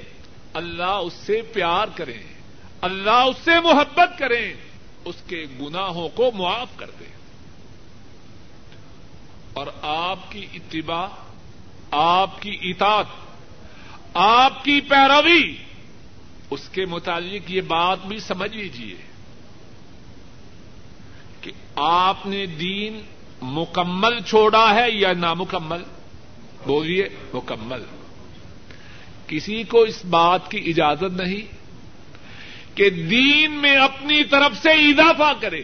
[0.55, 2.19] اللہ اس سے پیار کرے،
[2.81, 4.55] اللہ اس سے محبت کرے،
[5.05, 7.05] اس کے گناہوں کو معاف کر دے۔
[9.53, 11.07] اور آپ کی اتباع،
[11.91, 13.07] آپ کی اطاعت،
[14.15, 15.57] آپ کی پیروی،
[16.51, 18.95] اس کے متعلق یہ بات بھی سمجھ لیجیے
[21.41, 23.03] کہ آپ نے دین
[23.43, 25.83] مکمل چھوڑا ہے یا نامکمل
[26.67, 27.83] بولیے، مکمل۔
[29.27, 31.61] کسی کو اس بات کی اجازت نہیں
[32.77, 35.63] کہ دین میں اپنی طرف سے اضافہ کرے۔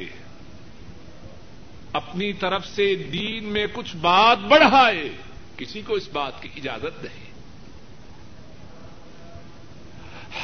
[1.93, 5.13] اپنی طرف سے دین میں کچھ بات بڑھائے۔
[5.57, 7.27] کسی کو اس بات کی اجازت نہیں۔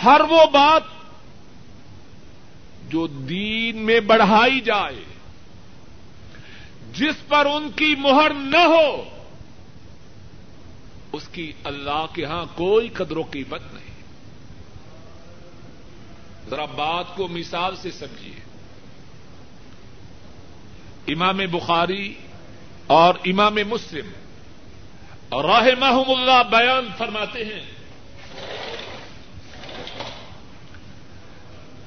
[0.04, 0.82] ہر وہ بات
[2.88, 5.11] جو دین میں بڑھائی جائے۔
[6.92, 9.04] جس پر ان کی مہر نہ ہو،
[11.12, 13.92] اس کی اللہ کے ہاں کوئی قدر و قیمت نہیں۔
[16.50, 18.34] ذرا بات کو مثال سے سمجھیے۔
[21.12, 22.14] امام بخاری
[22.86, 24.06] اور امام مسلم
[25.42, 27.66] راہ محم اللہ بیان فرماتے ہیں۔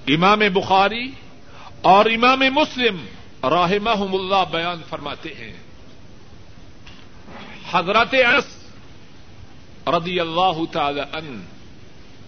[0.08, 1.12] امام بخاری
[1.82, 3.06] اور امام مسلم
[3.50, 5.54] راہ محم اللہ بیان فرماتے ہیں۔
[7.72, 8.70] حضرت انس
[9.88, 11.46] رضی اللہ تعالی ان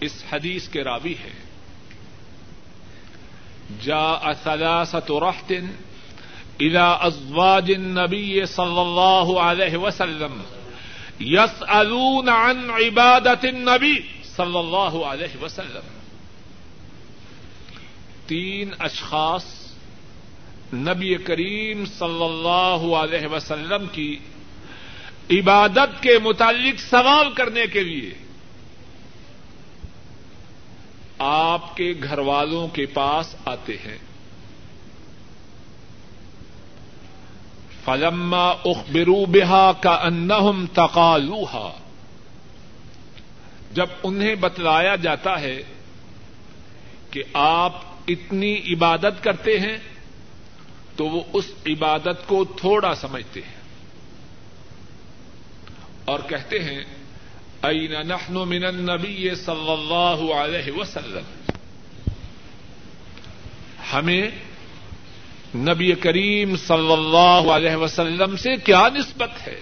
[0.00, 1.48] اس حدیث کے راوی ہے
[3.82, 5.52] جا ثلاثة رحت
[6.60, 10.42] الى ازواج النبي صلی اللہ علیہ وسلم
[11.20, 13.94] يسألون عن عبادت النبی
[14.36, 15.98] صلی اللہ علیہ وسلم۔
[18.26, 19.57] تین اشخاص
[20.72, 24.18] نبی کریم صلی اللہ علیہ وسلم کی
[25.30, 28.10] عبادت کے متعلق سوال کرنے کے لیے
[31.18, 33.98] آپ کے گھر والوں کے پاس آتے ہیں۔
[37.84, 41.78] فلما اخبرو بہا کا انہم تقالوہا
[43.72, 45.62] جب انہیں بتلایا جاتا ہے
[47.10, 49.78] کہ آپ اتنی عبادت کرتے ہیں
[50.98, 53.58] تو وہ اس عبادت کو تھوڑا سمجھتے ہیں
[56.04, 56.84] اور کہتے ہیں
[57.62, 61.50] این نحن من النبی صلی اللہ علیہ وسلم.
[63.92, 64.30] ہمیں
[65.54, 69.60] نبی کریم صلی اللہ علیہ وسلم سے کیا نسبت ہے؟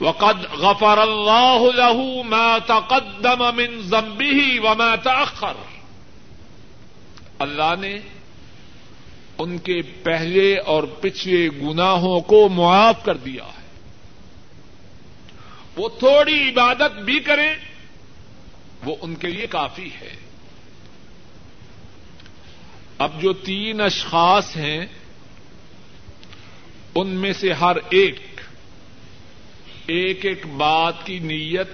[0.00, 5.54] وقد غفر اللہ له ما تقدم من ذنبه وما تأخر۔
[7.38, 7.98] اللہ نے
[9.38, 13.58] ان کے پہلے اور پچھلے گناہوں کو معاف کر دیا ہے۔
[15.76, 17.54] وہ تھوڑی عبادت بھی کریں،
[18.84, 20.16] وہ ان کے لیے کافی ہے۔
[22.98, 24.86] اب جو تین اشخاص ہیں،
[26.94, 28.40] ان میں سے ہر ایک
[29.86, 31.68] ایک ایک بات کی نیت،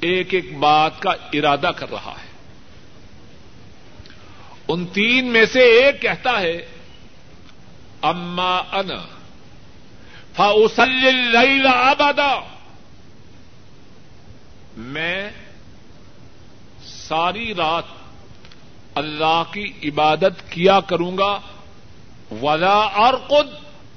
[0.00, 2.30] ایک ایک بات کا ارادہ کر رہا ہے۔
[4.68, 6.66] ان تین میں سے ایک کہتا ہے
[8.06, 8.88] اما ان
[10.36, 11.36] فاصل
[11.74, 12.40] آبادا
[14.76, 15.30] میں
[16.84, 17.84] ساری رات
[18.94, 21.40] اللہ کی عبادت کیا کروں گا؟
[22.42, 23.46] ولا اور خود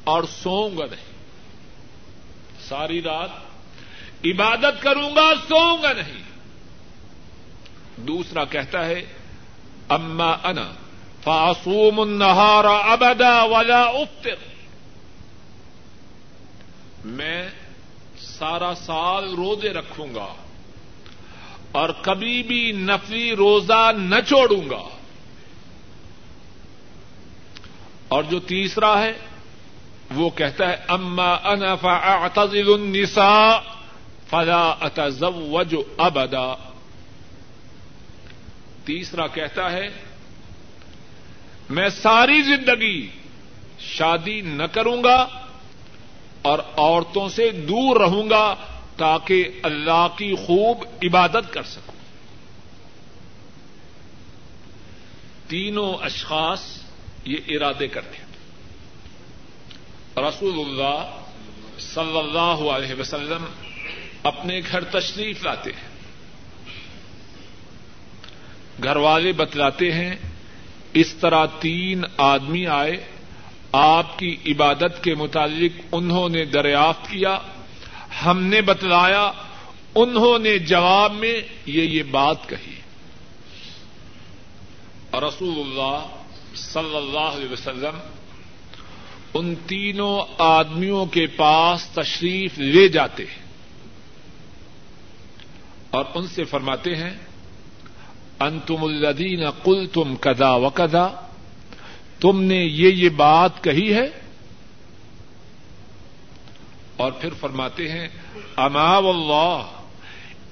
[0.04, 1.12] اور سوؤں گا نہیں۔
[2.68, 3.30] ساری رات
[4.26, 6.24] عبادت کروں گا سوؤں گا نہیں۔
[7.98, 9.02] دوسرا کہتا ہے،
[9.90, 10.72] اما انا
[11.24, 14.36] فاصوم النہار ابدا ولا افطر
[17.06, 17.48] میں
[18.20, 20.28] سارا سال روزے رکھوں گا
[21.72, 24.90] اور کبھی بھی نفلی روزہ نہ چھوڑوں گا۔
[28.08, 29.14] اور جو تیسرا ہے،
[30.16, 33.58] وہ کہتا ہے، اما انا فاعتزل النساء
[34.30, 36.54] فلا اتزوج ابدا۔
[38.86, 40.09] تیسرا کہتا ہے
[41.70, 43.10] میں ساری زندگی
[43.80, 45.28] شادی نہ کروں گا
[46.42, 48.56] اور عورتوں سے دور رہوں گا
[48.98, 51.96] تاکہ اللہ کی خوب عبادت کر سکوں۔
[55.50, 56.62] تینوں اشخاص
[57.26, 58.26] یہ ارادے کرتے ہیں۔
[60.30, 61.22] رسول اللہ
[61.80, 63.46] صلی اللہ علیہ وسلم
[64.24, 65.90] اپنے گھر تشریف لاتے ہیں۔
[68.84, 70.16] گھر والے بتلاتے ہیں
[70.94, 73.06] اس طرح تین آدمی آئے،
[73.72, 77.40] آپ کی عبادت کے متعلق انہوں نے دریافت کیا،
[78.26, 79.32] ہم نے بتلایا،
[79.96, 82.76] انہوں نے جواب میں یہ یہ بات کہی۔
[85.14, 86.06] رسول اللہ
[86.56, 88.00] صلی اللہ علیہ وسلم
[89.34, 93.44] ان تینوں آدمیوں کے پاس تشریف لے جاتے ہیں
[95.90, 97.29] اور ان سے فرماتے ہیں
[98.40, 101.08] انتم الدین کل تم کدا و کدا
[102.20, 104.08] تم نے یہ یہ بات کہی ہے۔
[106.98, 108.08] اور پھر فرماتے ہیں،
[108.56, 109.64] اما اللہ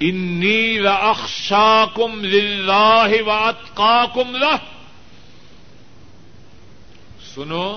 [0.00, 4.36] انی لاخشا کم لاہ وات کا کم
[7.34, 7.76] سنو،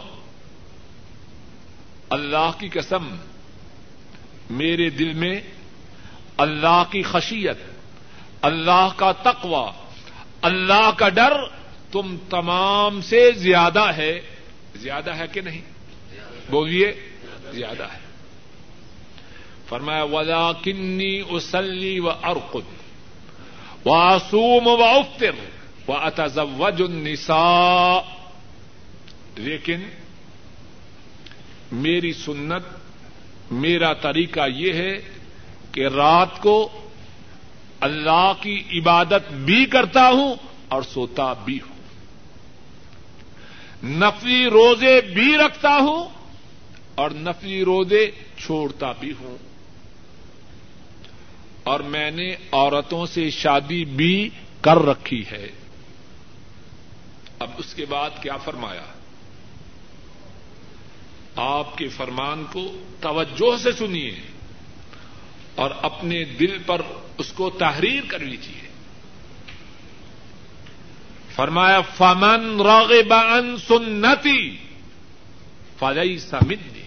[2.09, 3.15] اللہ کی قسم،
[4.49, 5.41] میرے دل میں
[6.37, 7.57] اللہ کی خشیت،
[8.41, 9.80] اللہ کا تقوی
[10.41, 11.33] اللہ کا ڈر
[11.91, 14.21] تم تمام سے زیادہ ہے
[14.75, 15.61] زیادہ ہے کہ نہیں
[16.49, 16.93] بولیے
[17.51, 17.99] زیادہ ہے
[19.69, 22.81] فرمایا ولا کنی اسلی و ارقد
[23.85, 23.99] و
[24.77, 25.31] و افطر
[25.87, 27.99] و اتزوج النساء۔
[29.35, 29.79] لیکن
[31.71, 32.63] میری سنت،
[33.51, 34.97] میرا طریقہ یہ ہے
[35.71, 36.69] کہ رات کو
[37.81, 40.35] اللہ کی عبادت بھی کرتا ہوں
[40.67, 41.71] اور سوتا بھی ہوں۔
[43.83, 46.09] نفلی روزے بھی رکھتا ہوں
[46.95, 49.37] اور نفلی روزے چھوڑتا بھی ہوں۔
[51.63, 54.29] اور میں نے عورتوں سے شادی بھی
[54.61, 55.47] کر رکھی ہے۔
[57.39, 58.83] اب اس کے بعد کیا فرمایا؟
[61.35, 64.19] آپ کے فرمان کو توجہ سے سنیے۔
[65.55, 66.81] اور اپنے دل پر
[67.17, 68.67] اس کو تحریر کر لیجیے
[71.35, 74.57] فرمایا، فمن راغب عن سنتی
[75.79, 76.79] فلئی سمدنی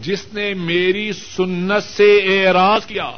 [0.00, 3.10] جس نے میری سنت سے اعراض کیا،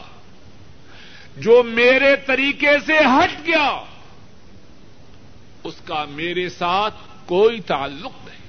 [1.37, 3.85] جو میرے طریقے سے ہٹ گیا،
[5.65, 6.95] اس کا میرے ساتھ
[7.27, 8.41] کوئی تعلق نہیں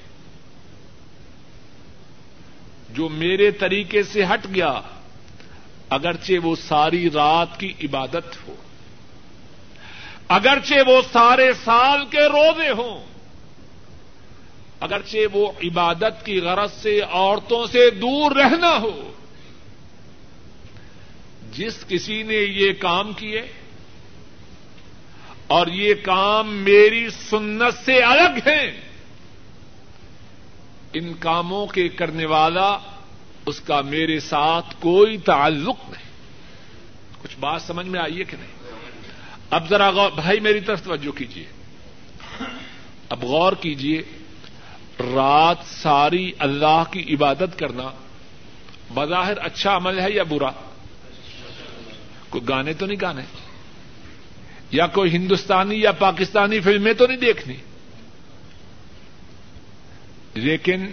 [2.93, 4.73] جو میرے طریقے سے ہٹ گیا،
[5.89, 8.55] اگرچہ وہ ساری رات کی عبادت ہو،
[10.27, 12.99] اگرچہ وہ سارے سال کے روزے ہوں،
[14.79, 19.11] اگرچہ وہ عبادت کی غرض سے عورتوں سے دور رہنا ہو،
[21.51, 23.41] جس کسی نے یہ کام کیے
[25.47, 28.71] اور یہ کام میری سنت سے الگ ہیں
[30.93, 32.77] ان کاموں کے کرنے والا
[33.45, 36.03] اس کا میرے ساتھ کوئی تعلق نہیں۔
[37.23, 38.71] کچھ بات سمجھ میں آئیے کہ نہیں؟
[39.49, 41.45] اب ذرا غور بھائی میری طرف توجہ کیجیے
[43.09, 44.01] اب غور کیجیے
[44.99, 47.89] رات ساری اللہ کی عبادت کرنا
[48.93, 50.49] بظاہر اچھا عمل ہے یا برا؟
[52.29, 53.21] کوئی گانے تو نہیں گانے؟
[54.71, 57.55] یا کوئی ہندوستانی یا پاکستانی فلمیں تو نہیں دیکھنی؟
[60.33, 60.85] لیکن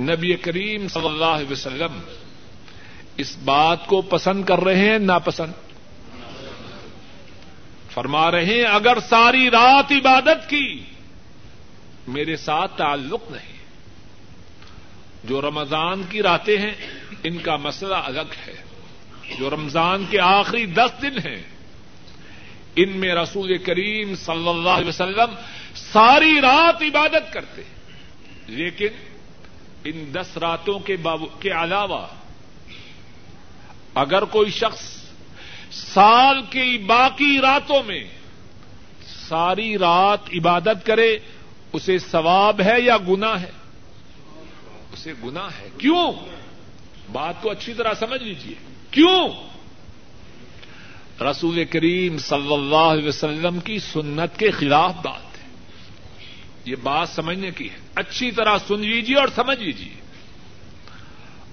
[0.00, 2.00] نبی کریم صلی اللہ علیہ وسلم
[3.16, 5.52] اس بات کو پسند کر رہے ہیں ناپسند؟
[7.90, 10.84] فرما رہے ہیں، اگر ساری رات عبادت کی،
[12.08, 13.54] میرے ساتھ تعلق نہیں۔
[15.24, 16.74] جو رمضان کی راتیں ہیں،
[17.22, 18.54] ان کا مسئلہ الگ ہے۔
[19.38, 21.42] جو رمضان کے آخری دس دن ہیں،
[22.76, 25.34] ان میں رسول کریم صلی اللہ علیہ وسلم
[25.74, 27.73] ساری رات عبادت کرتے ہیں۔
[28.46, 28.88] لیکن
[29.84, 30.96] ان دس راتوں کے
[31.40, 32.06] کے علاوہ
[33.94, 35.04] اگر کوئی شخص
[35.70, 38.04] سال کی باقی راتوں میں
[39.28, 41.18] ساری رات عبادت کرے،
[41.72, 43.50] اسے ثواب ہے یا گنا ہے؟
[44.92, 46.12] اسے گنا ہے۔ کیوں؟
[47.12, 48.54] بات کو اچھی طرح سمجھ لیجیے
[48.90, 49.28] کیوں؟
[51.22, 55.33] رسول کریم صلی اللہ علیہ وسلم کی سنت کے خلاف بات۔
[56.64, 59.94] یہ بات سمجھنے کی ہے۔ اچھی طرح سن لیجیے اور سمجھ لیجیے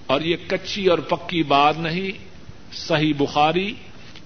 [0.06, 2.24] اور یہ کچی اور پکی بات نہیں،
[2.72, 3.74] صحیح بخاری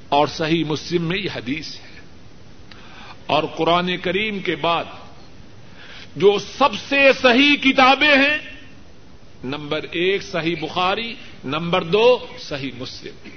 [0.09, 2.01] اور صحیح مسلم میں یہ حدیث ہے۔
[3.27, 4.85] اور قرآن کریم کے بعد
[6.17, 8.39] جو سب سے صحیح کتابیں ہیں،
[9.45, 11.15] نمبر ایک صحیح بخاری،
[11.45, 13.29] نمبر دو صحیح مسلم۔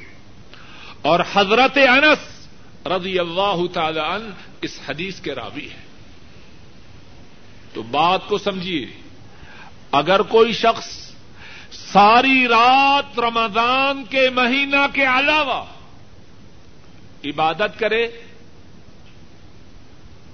[1.01, 2.47] اور حضرت انس
[2.87, 4.29] رضی اللہ تعالی عنہ
[4.61, 5.88] اس حدیث کے راوی ہے
[7.73, 8.85] تو بات کو سمجھیے،
[9.91, 11.09] اگر کوئی شخص
[11.71, 15.65] ساری رات رمضان کے مہینہ کے علاوہ
[17.25, 18.07] عبادت کرے،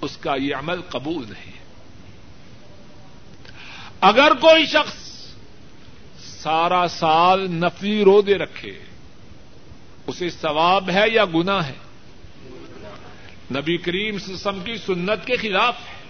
[0.02, 1.52] اس کا یہ عمل قبول نہیں۔
[4.00, 4.98] اگر کوئی شخص
[6.18, 8.78] سارا سال نفلی رودے رکھے،
[10.06, 11.74] اسے ثواب ہے یا گنا ہے؟
[13.50, 16.05] نبی کریم سسم کی سنت کے خلاف ہے۔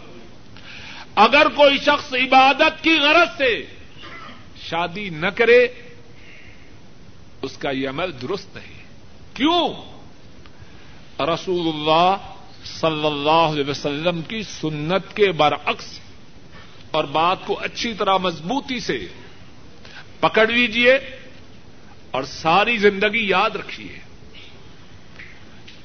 [1.16, 3.66] اگر کوئی شخص عبادت کی غرض سے
[4.56, 5.66] شادی نہ کرے،
[7.42, 8.82] اس کا یہ عمل درست نہیں۔
[9.34, 9.96] کیوں؟
[11.20, 12.16] رسول اللہ
[12.64, 16.00] صلی اللہ علیہ وسلم کی سنت کے برعکس
[16.90, 19.06] اور بات کو اچھی طرح مضبوطی سے
[20.20, 20.94] پکڑ لیجیے
[22.10, 23.98] اور ساری زندگی یاد رکھیے۔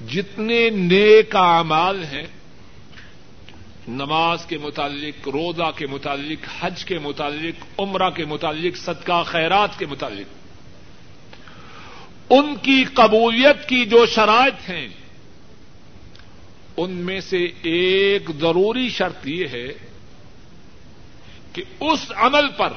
[0.10, 2.28] جتنے نیک اعمال ہیں
[3.92, 9.86] نماز کے متعلق، روزہ کے متعلق، حج کے متعلق، عمرہ کے متعلق، صدقہ خیرات کے
[9.86, 10.42] متعلق۔
[12.30, 14.88] ان کی قبولیت کی جو شرائط ہیں،
[16.78, 19.68] ان میں سے ایک ضروری شرط یہ ہے
[21.54, 22.74] کہ اس عمل پر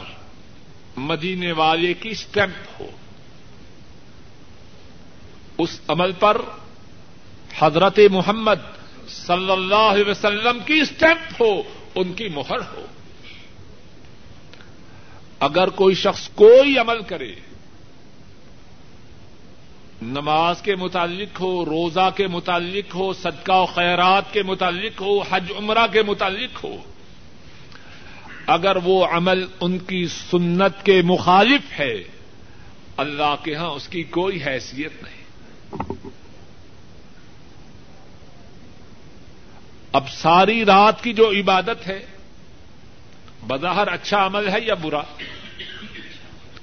[0.96, 2.90] مدینے والے کی اسٹمپ ہو۔
[5.58, 6.40] اس عمل پر
[7.58, 11.62] حضرت محمد صلی اللہ علیہ وسلم کی اسٹمپ ہو،
[11.94, 12.86] ان کی مہر ہو۔
[15.40, 17.34] اگر کوئی شخص کوئی عمل کرے،
[20.02, 25.52] نماز کے متعلق ہو، روزہ کے متعلق ہو، صدقہ و خیرات کے متعلق ہو، حج
[25.58, 26.76] عمرہ کے متعلق ہو،
[28.46, 31.94] اگر وہ عمل ان کی سنت کے مخالف ہے،
[32.96, 35.24] اللہ کے ہاں اس کی کوئی حیثیت نہیں۔
[39.94, 42.06] اب ساری رات کی جو عبادت ہے،
[43.46, 45.00] بظاہر اچھا عمل ہے یا برا؟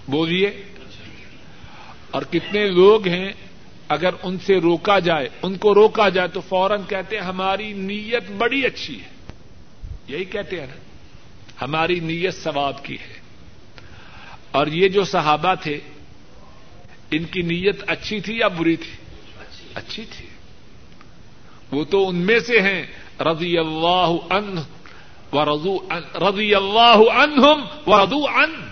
[0.07, 0.63] بولیے۔
[2.11, 3.33] اور کتنے لوگ ہیں،
[3.87, 8.31] اگر ان سے روکا جائے، ان کو روکا جائے تو فوراً کہتے ہیں، ہماری نیت
[8.31, 9.09] بڑی اچھی ہے۔
[10.07, 10.75] یہی کہتے ہیں نا،
[11.61, 13.19] ہماری نیت ثواب کی ہے۔
[14.51, 15.79] اور یہ جو صحابہ تھے،
[17.11, 18.91] ان کی نیت اچھی تھی یا بری تھی؟
[19.73, 20.27] اچھی تھی۔
[21.71, 22.85] وہ تو ان میں سے ہیں۔
[23.19, 24.59] رضی اللہ عنہ
[25.35, 25.77] و رضو
[26.29, 28.67] رضی اللہ عنہم و ردو ان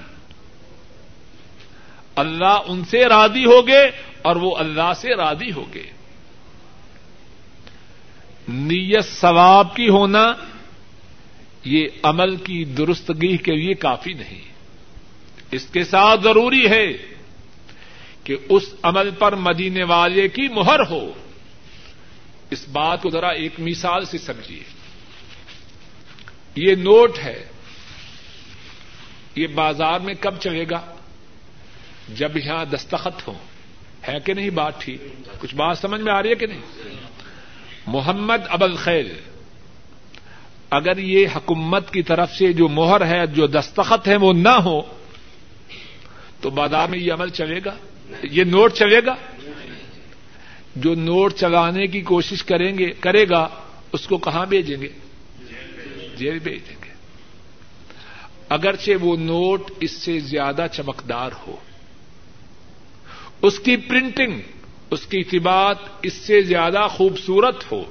[2.15, 5.91] اللہ ان سے رادی ہو گئے اور وہ اللہ سے رادی ہو گئے
[8.47, 10.33] نیت ثواب کی ہونا
[11.65, 14.41] یہ عمل کی درستگی کے لیے کافی نہیں۔
[15.51, 16.87] اس کے ساتھ ضروری ہے
[18.23, 21.13] کہ اس عمل پر مدینے والے کی مہر ہو۔
[22.49, 24.63] اس بات کو ذرا ایک مثال سے سمجھیے۔
[26.55, 27.45] یہ نوٹ ہے،
[29.35, 30.81] یہ بازار میں کب چلے گا؟
[32.09, 33.33] جب یہاں دستخط ہو
[34.07, 35.01] ہے کہ نہیں بات ٹھیک؟
[35.39, 36.61] کچھ بات سمجھ میں آ رہی ہے کہ نہیں؟
[37.87, 39.05] محمد ابل خیر
[40.69, 44.81] اگر یہ حکومت کی طرف سے جو مہر ہے، جو دستخط ہے، وہ نہ ہو،
[46.41, 47.75] تو بازار میں یہ عمل چلے گا؟
[48.23, 49.15] یہ نوٹ چلے گا؟
[50.75, 53.47] جو نوٹ چلانے کی کوشش کریں گے، کرے گا،
[53.91, 54.89] اس کو کہاں بھیجیں گے؟
[56.15, 56.93] جیل بھیج دیں گے۔
[58.49, 61.55] اگرچہ وہ نوٹ اس سے زیادہ چمکدار ہو،
[63.41, 64.41] اس کی پرنٹنگ،
[64.91, 67.83] اس کی اتباط اس سے زیادہ خوبصورت ہو،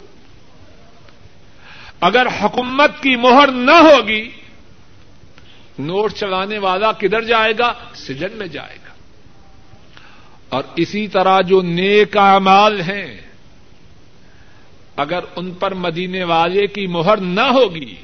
[2.01, 4.29] اگر حکومت کی مہر نہ ہوگی،
[5.79, 8.88] نوٹ چلانے والا کدھر جائے گا؟ سجن میں جائے گا۔
[10.49, 13.20] اور اسی طرح جو نیک اعمال ہیں،
[14.97, 17.95] اگر ان پر مدینے والے کی مہر نہ ہوگی،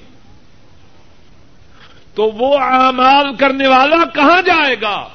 [2.14, 5.08] تو وہ اعمال کرنے والا کہاں جائے گا؟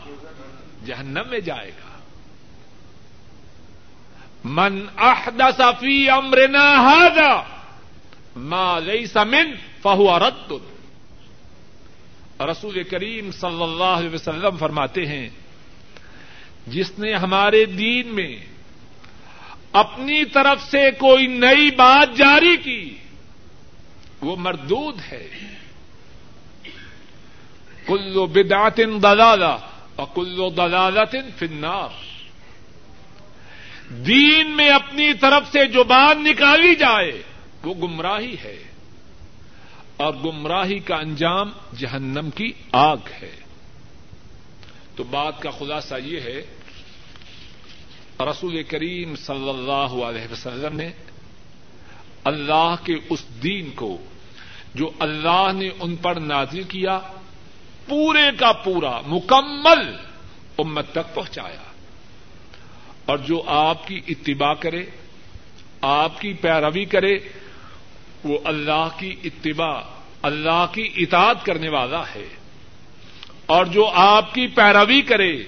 [0.85, 1.97] جہنم میں جائے گا۔
[4.45, 7.41] من احدث فی امرنا هذا
[8.35, 9.51] ما ليس من
[9.83, 10.51] فهو رد۔
[12.41, 15.29] رسول کریم صلی اللہ علیہ وسلم فرماتے ہیں
[16.69, 18.45] جس نے ہمارے دین میں
[19.71, 22.95] اپنی طرف سے کوئی نئی بات جاری کی،
[24.21, 25.27] وہ مردود ہے۔
[27.87, 29.57] کلو بدعتن دلالا
[29.95, 31.89] اور کلو دلالتن فنار
[33.93, 37.21] دین میں اپنی طرف سے جو بات نکالی جائے،
[37.63, 38.63] وہ گمراہی ہے۔
[39.97, 43.35] اور گمراہی کا انجام جہنم کی آگ ہے۔
[44.95, 46.58] تو بات کا خلاصہ یہ ہے
[48.21, 50.89] رسول کریم صلی اللہ علیہ وسلم نے
[52.23, 53.97] اللہ کے اس دین کو
[54.75, 56.99] جو اللہ نے ان پر نازل کیا،
[57.87, 59.95] پورے کا پورا، مکمل
[60.57, 61.63] امت تک پہنچایا۔
[63.05, 64.85] اور جو آپ کی اتباع کرے،
[65.81, 67.19] آپ کی پیروی کرے،
[68.23, 69.81] وہ اللہ کی اتباع،
[70.21, 72.27] اللہ کی اطاعت کرنے والا ہے۔
[73.45, 75.43] اور جو آپ کی پیروی کرے،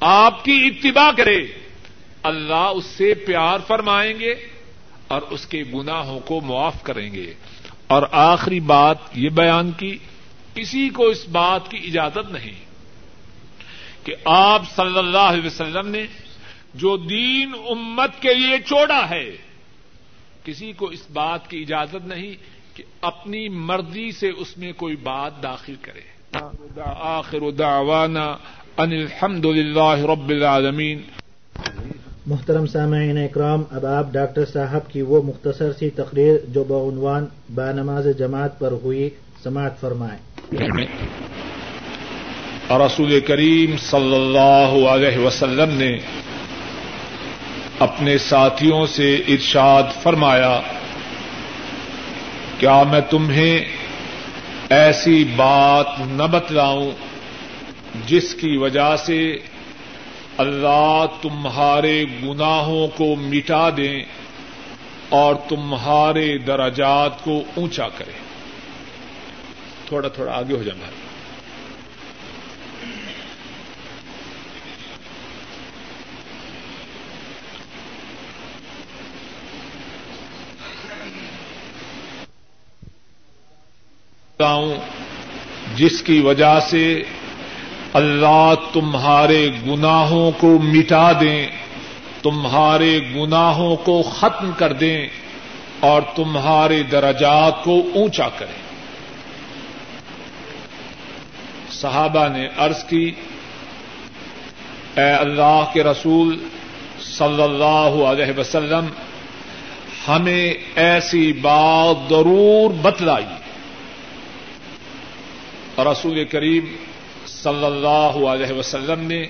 [0.00, 1.61] آپ کی اتباع کرے
[2.22, 4.34] اللہ اس سے پیار فرمائیں گے
[5.08, 7.34] اور اس کے گناہوں کو معاف کریں گے۔
[7.86, 9.98] اور آخری بات یہ بیان کی،
[10.54, 12.64] کسی کو اس بات کی اجازت نہیں
[14.04, 16.06] کہ آپ صلی اللہ علیہ وسلم نے
[16.74, 19.30] جو دین امت کے لیے چوڑا ہے،
[20.44, 22.34] کسی کو اس بات کی اجازت نہیں
[22.76, 26.00] کہ اپنی مرضی سے اس میں کوئی بات داخل کرے۔
[26.94, 28.24] آخر دعوانا
[28.76, 31.00] ان الحمد للہ رب العالمین۔
[32.26, 38.06] محترم سامعین اکرام، اب آپ ڈاکٹر صاحب کی وہ مختصر سی تقریر جو بعنوان بانماز
[38.18, 39.10] جماعت پر ہوئی،
[39.42, 40.86] سماعت فرمائیں۔
[42.70, 45.98] رسول کریم صلی اللہ علیہ وسلم نے
[47.78, 50.60] اپنے ساتھیوں سے ارشاد فرمایا،
[52.58, 53.60] کیا میں تمہیں
[54.70, 56.90] ایسی بات نہ بتلاؤں
[58.06, 59.38] جس کی وجہ سے
[60.38, 64.04] اللہ تمہارے گناہوں کو مٹا دیں
[65.08, 68.12] اور تمہارے درجات کو اونچا کرے۔
[69.86, 70.86] تھوڑا تھوڑا آگے ہو جانا
[85.76, 87.02] جس کی وجہ سے
[87.92, 91.46] اللہ تمہارے گناہوں کو مٹا دیں،
[92.22, 95.06] تمہارے گناہوں کو ختم کر دیں
[95.80, 98.60] اور تمہارے درجات کو اونچا کریں۔
[101.70, 103.12] صحابہ نے عرض کی،
[104.96, 106.48] اے اللہ کے رسول
[107.00, 108.86] صلی اللہ علیہ وسلم،
[110.08, 113.24] ہمیں ایسی بات ضرور بتلائی
[115.78, 116.81] رسول کریم
[117.42, 119.24] صلی اللہ علیہ وسلم نے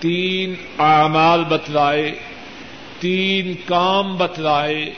[0.00, 2.14] تین اعمال بتلائے،
[3.00, 4.90] تین کام بتلائے،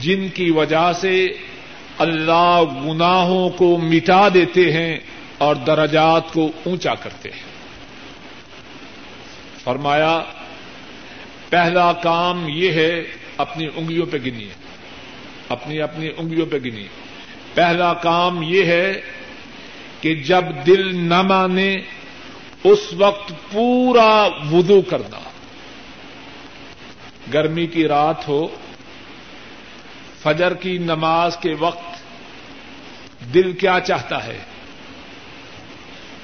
[0.00, 1.28] جن کی وجہ سے
[1.98, 4.98] اللہ گناہوں کو مٹا دیتے ہیں
[5.38, 7.42] اور درجات کو اونچا کرتے ہیں۔
[9.64, 10.20] فرمایا،
[11.48, 13.02] پہلا کام یہ ہے،
[13.36, 14.48] اپنی انگلیوں پہ گنیے۔
[15.48, 16.88] اپنی اپنی انگلیوں پہ گنیے۔
[17.54, 19.00] پہلا کام یہ ہے
[20.02, 21.76] کہ جب دل نہ مانے،
[22.64, 25.20] اس وقت پورا وضو کرنا۔
[27.32, 28.48] گرمی کی رات ہو،
[30.22, 31.84] فجر کی نماز کے وقت
[33.34, 34.38] دل کیا چاہتا ہے؟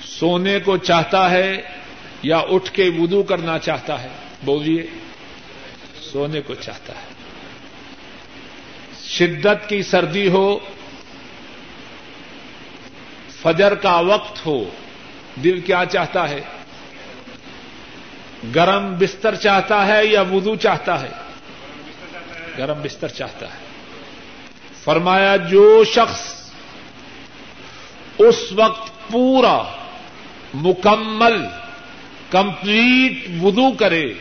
[0.04, 1.62] سونے کو چاہتا ہے
[2.22, 4.08] یا اٹھ کے وضو کرنا چاہتا ہے؟
[4.44, 4.86] بولیے،
[6.12, 7.06] سونے کو چاہتا ہے۔
[9.04, 10.58] شدت کی سردی ہو
[13.42, 14.70] فجر کا وقت ہو،
[15.44, 16.40] دل کیا چاہتا ہے؟
[18.54, 21.10] گرم بستر چاہتا ہے یا وضو چاہتا ہے؟
[22.58, 23.58] گرم بستر چاہتا ہے۔
[24.84, 26.50] فرمایا، جو شخص
[28.18, 29.62] اس وقت پورا،
[30.54, 31.46] مکمل،
[32.30, 34.14] کمپلیٹ وضو کرے،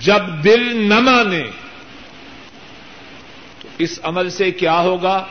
[0.00, 1.44] جب دل نہ مانے،
[3.62, 5.24] تو اس عمل سے کیا ہوگا؟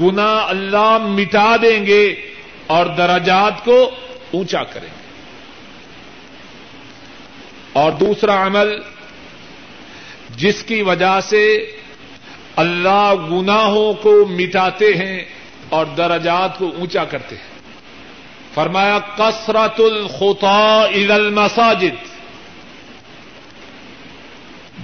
[0.00, 2.14] گنا اللہ مٹا دیں گے
[2.66, 3.90] اور درجات کو
[4.30, 5.02] اونچا کریں گے۔
[7.72, 8.80] اور دوسرا عمل،
[10.36, 11.66] جس کی وجہ سے
[12.56, 15.24] اللہ گناہوں کو مٹاتے ہیں
[15.68, 17.52] اور درجات کو اونچا کرتے ہیں۔
[18.54, 22.12] فرمایا کثرت الخطا المساجد۔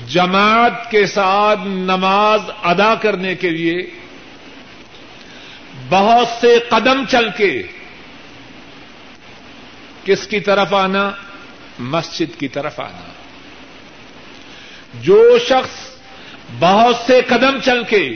[0.09, 3.91] جماعت کے ساتھ نماز ادا کرنے کے لیے
[5.89, 7.63] بہت سے قدم چل کے
[10.05, 11.11] کس کی طرف آنا؟
[11.79, 13.09] مسجد کی طرف آنا۔
[15.03, 15.91] جو شخص
[16.59, 18.11] بہت سے قدم چل کے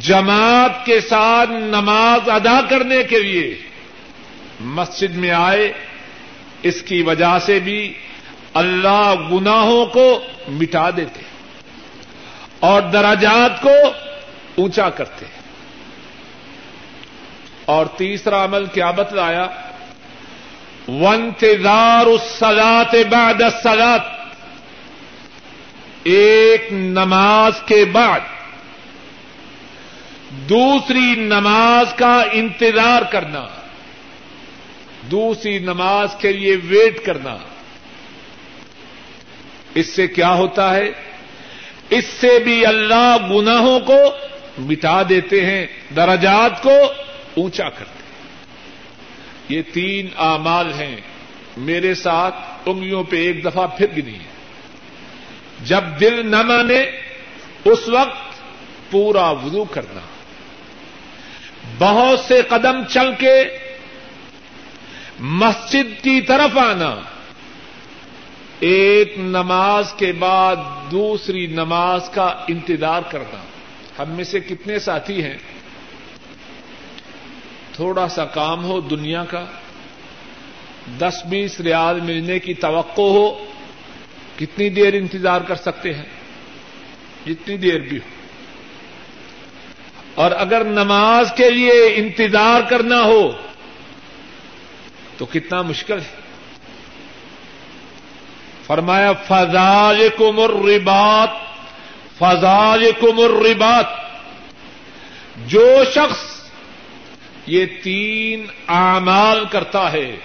[0.00, 3.62] جماعت کے ساتھ نماز ادا کرنے کے لیے
[4.60, 5.72] مسجد میں آئے،
[6.62, 7.92] اس کی وجہ سے بھی
[8.54, 11.20] اللہ گناہوں کو مٹا دیتے
[12.60, 13.74] اور دراجات کو
[14.54, 15.39] اونچا کرتے۔ ہیں
[17.70, 19.46] اور تیسرا عمل کیا بتلایا
[20.88, 24.24] ونتظار الصلاة بعد الصلاة۔
[26.02, 28.20] ایک نماز کے بعد۔
[30.30, 33.46] دوسری نماز کا انتظار کرنا۔
[35.10, 37.36] دوسری نماز کے لیے ویٹ کرنا۔
[39.74, 40.90] اس سے کیا ہوتا ہے؟
[41.90, 44.02] اس سے بھی اللہ گناہوں کو
[44.58, 45.66] مٹا دیتے ہیں،
[45.96, 46.92] درجات کو
[47.34, 48.00] اونچا کرتے
[49.48, 50.96] یہ تین اعمال ہیں۔
[51.56, 52.34] میرے ساتھ
[52.66, 54.30] انگلیوں پہ ایک دفعہ پھر گنی ہے۔
[55.64, 56.82] جب دل نہ مانے،
[57.64, 58.40] اس وقت
[58.90, 60.00] پورا وضو کرنا۔
[61.78, 63.42] بہت سے قدم چل کے
[65.20, 66.96] مسجد کی طرف آنا۔
[68.60, 70.56] ایک نماز کے بعد
[70.90, 73.42] دوسری نماز کا انتظار کرنا۔
[74.02, 75.36] ہم میں سے کتنے ساتھی ہیں؟
[77.80, 79.44] تھوڑا سا کام ہو دنیا کا،
[80.98, 83.44] دس بیس ریال ملنے کی توقع ہو،
[84.38, 86.04] کتنی دیر انتظار کر سکتے ہیں؟
[87.26, 88.08] جتنی دیر بھی ہو۔
[90.14, 93.32] اور اگر نماز کے لیے انتظار کرنا ہو،
[95.18, 96.16] تو کتنا مشکل ہے۔
[98.66, 101.30] فرمایا فضال کو مر ربات
[102.18, 103.86] فضال کو مر ربات
[105.46, 106.39] جو شخص
[107.46, 110.16] یہ تین اعمال کرتا ہے۔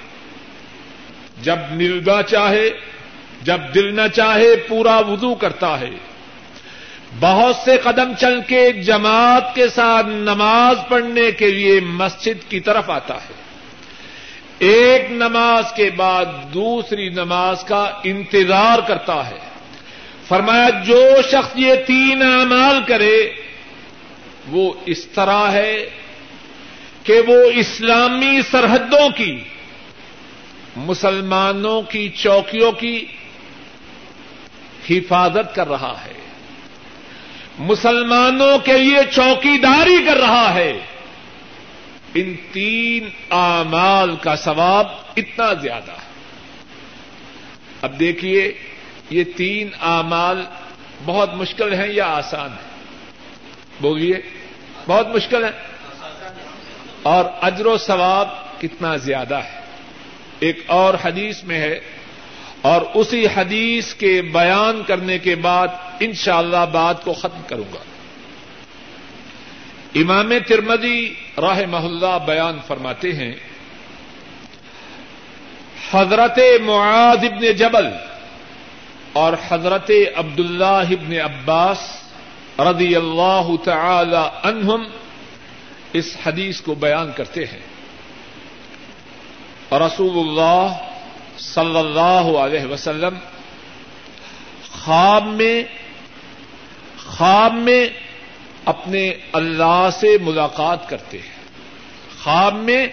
[1.41, 2.69] جب نلگا چاہے،
[3.41, 5.89] جب دل نہ چاہے، پورا وضو کرتا ہے۔
[7.19, 12.89] بہت سے قدم چل کے جماعت کے ساتھ نماز پڑھنے کے لیے مسجد کی طرف
[12.89, 13.33] آتا ہے۔
[14.59, 19.37] ایک نماز کے بعد دوسری نماز کا انتظار کرتا ہے۔
[20.27, 23.29] فرمایا، جو شخص یہ تین اعمال کرے،
[24.47, 25.89] وہ اس طرح ہے
[27.05, 29.43] کہ وہ اسلامی سرحدوں کی،
[30.75, 33.05] مسلمانوں کی، چوکیوں کی
[34.89, 36.13] حفاظت کر رہا ہے۔
[37.59, 40.79] مسلمانوں کے لیے چوکیداری کر رہا ہے۔
[42.13, 44.87] ان تین اعمال کا ثواب
[45.17, 46.05] اتنا زیادہ۔ ہے
[47.81, 48.53] اب دیکھیے،
[49.09, 50.45] یہ تین اعمال
[51.05, 52.69] بہت مشکل ہیں یا آسان ہے
[53.81, 54.15] بولیے،
[54.87, 55.74] بہت مشکل ہے
[57.05, 58.27] اور اجر و ثواب
[58.61, 59.59] کتنا زیادہ ہے۔
[60.39, 61.79] ایک اور حدیث میں ہے
[62.61, 65.67] اور اسی حدیث کے بیان کرنے کے بعد
[65.99, 67.79] انشاءاللہ اللہ بات کو ختم کروں گا۔
[69.95, 73.33] امام ترمدی راہ محلہ بیان فرماتے ہیں،
[75.91, 77.87] حضرت معاذ ابن جبل
[79.13, 81.77] اور حضرت عبد اللہ ابن عباس
[82.59, 84.83] رضی اللہ تعالی عنہم
[85.93, 87.75] اس حدیث کو بیان کرتے ہیں۔
[89.71, 90.67] رسول اللہ
[91.37, 93.13] صلی اللہ علیہ وسلم
[94.69, 95.63] خواب میں
[97.05, 97.89] خواب میں
[98.65, 101.35] اپنے اللہ سے ملاقات کرتے ہیں۔
[102.23, 102.87] خواب میں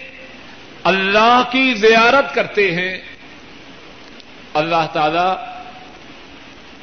[0.83, 2.97] اللہ کی زیارت کرتے ہیں۔
[4.53, 5.45] اللہ تعالی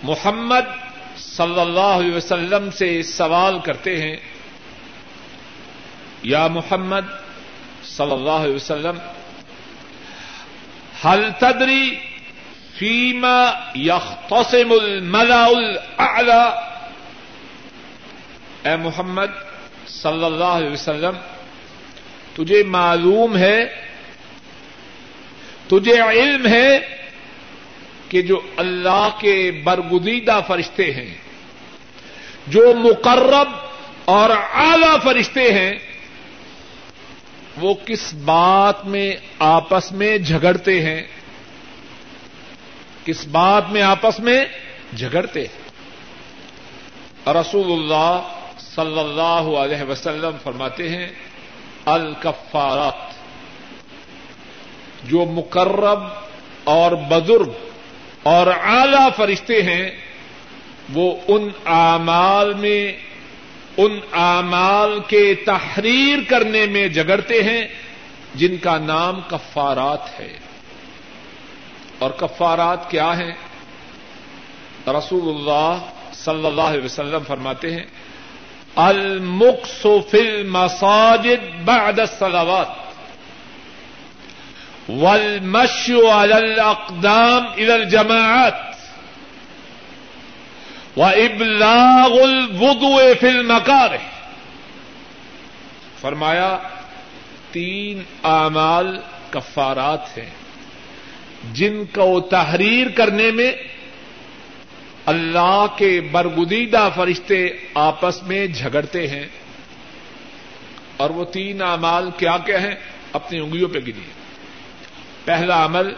[0.02, 4.16] محمد صلی اللہ علیہ وسلم سے سوال کرتے ہیں۔
[6.22, 7.06] یا محمد
[7.96, 8.98] صلی اللہ علیہ وسلم
[11.04, 11.98] حل تدری
[12.78, 16.42] فیما یختصم الملا الاعلی؟
[18.64, 19.30] اے محمد
[19.86, 21.16] صلی اللہ علیہ وسلم،
[22.36, 23.58] تجھے معلوم ہے،
[25.68, 26.78] تجھے علم ہے
[28.08, 31.14] کہ جو اللہ کے برگزیدہ فرشتے ہیں،
[32.46, 33.48] جو مقرب
[34.04, 35.72] اور اعلی فرشتے ہیں
[37.60, 41.02] وہ کس بات میں آپس میں جھگڑتے ہیں؟
[43.04, 44.44] کس بات میں آپس میں
[44.96, 45.70] جھگڑتے ہیں؟
[47.32, 48.20] رسول اللہ
[48.58, 51.08] صلی اللہ علیہ وسلم فرماتے ہیں،
[51.84, 53.14] الکفارات،
[55.10, 56.00] جو مقرب
[56.64, 57.52] اور بزرگ
[58.22, 59.90] اور اعلی فرشتے ہیں،
[60.92, 63.09] وہ ان اعمال میں
[63.82, 67.68] ان اعمال کے تحریر کرنے میں جگڑتے ہیں
[68.34, 70.38] جن کا نام کفارات ہے۔
[71.98, 73.32] اور کفارات کیا ہیں؟
[74.86, 75.78] رسول اللہ
[76.12, 77.84] صلی اللہ علیہ وسلم فرماتے ہیں،
[78.76, 82.68] المقص فی المساجد بعد الصلوات
[84.88, 88.70] والمشي على الاقدام الى الجماعات۔
[90.96, 93.90] و ابلاغ الوضوء فی المکار
[96.00, 96.58] فرمایا،
[97.50, 98.98] تین اعمال
[99.30, 100.30] کفارات ہیں۔
[101.52, 103.52] جن کو تحریر کرنے میں
[105.06, 109.26] اللہ کے برگدیدہ فرشتے آپس میں جھگڑتے ہیں۔
[110.96, 112.74] اور وہ تین اعمال کیا کیا ہیں؟
[113.12, 114.10] اپنی انگلیوں پہ گری
[115.24, 115.94] پہلا عمل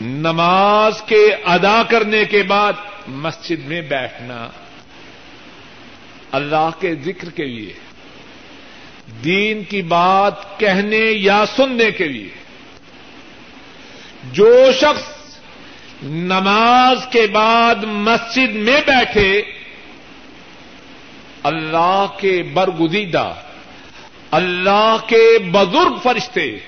[0.00, 2.72] نماز کے ادا کرنے کے بعد
[3.06, 4.48] مسجد میں بیٹھنا،
[6.32, 7.72] اللہ کے ذکر کے لیے،
[9.24, 12.28] دین کی بات کہنے یا سننے کے لیے۔
[14.32, 15.36] جو شخص
[16.02, 19.42] نماز کے بعد مسجد میں بیٹھے،
[21.42, 23.34] اللہ کے برگزیدہ،
[24.30, 26.58] اللہ کے بزرگ فرشتے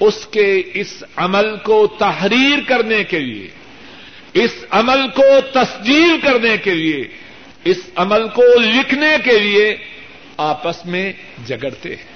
[0.00, 3.50] اس کے اس عمل کو تحریر کرنے کے لیے،
[4.32, 7.08] اس عمل کو تسجیل کرنے کے لیے،
[7.64, 9.76] اس عمل کو لکھنے کے لیے
[10.36, 11.12] آپس میں
[11.46, 12.14] جگڑتے ہیں۔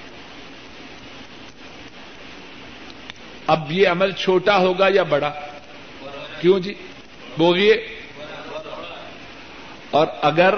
[3.46, 5.32] اب یہ عمل چھوٹا ہوگا یا بڑا؟
[6.40, 6.74] کیوں جی؟
[7.38, 7.86] بولیے۔
[9.90, 10.54] اور اگر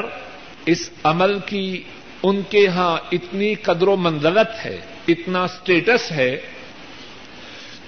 [0.66, 1.82] اس عمل کی
[2.22, 4.76] ان کے ہاں اتنی قدر و منزلت ہے،
[5.08, 6.40] اتنا اسٹیٹس ہے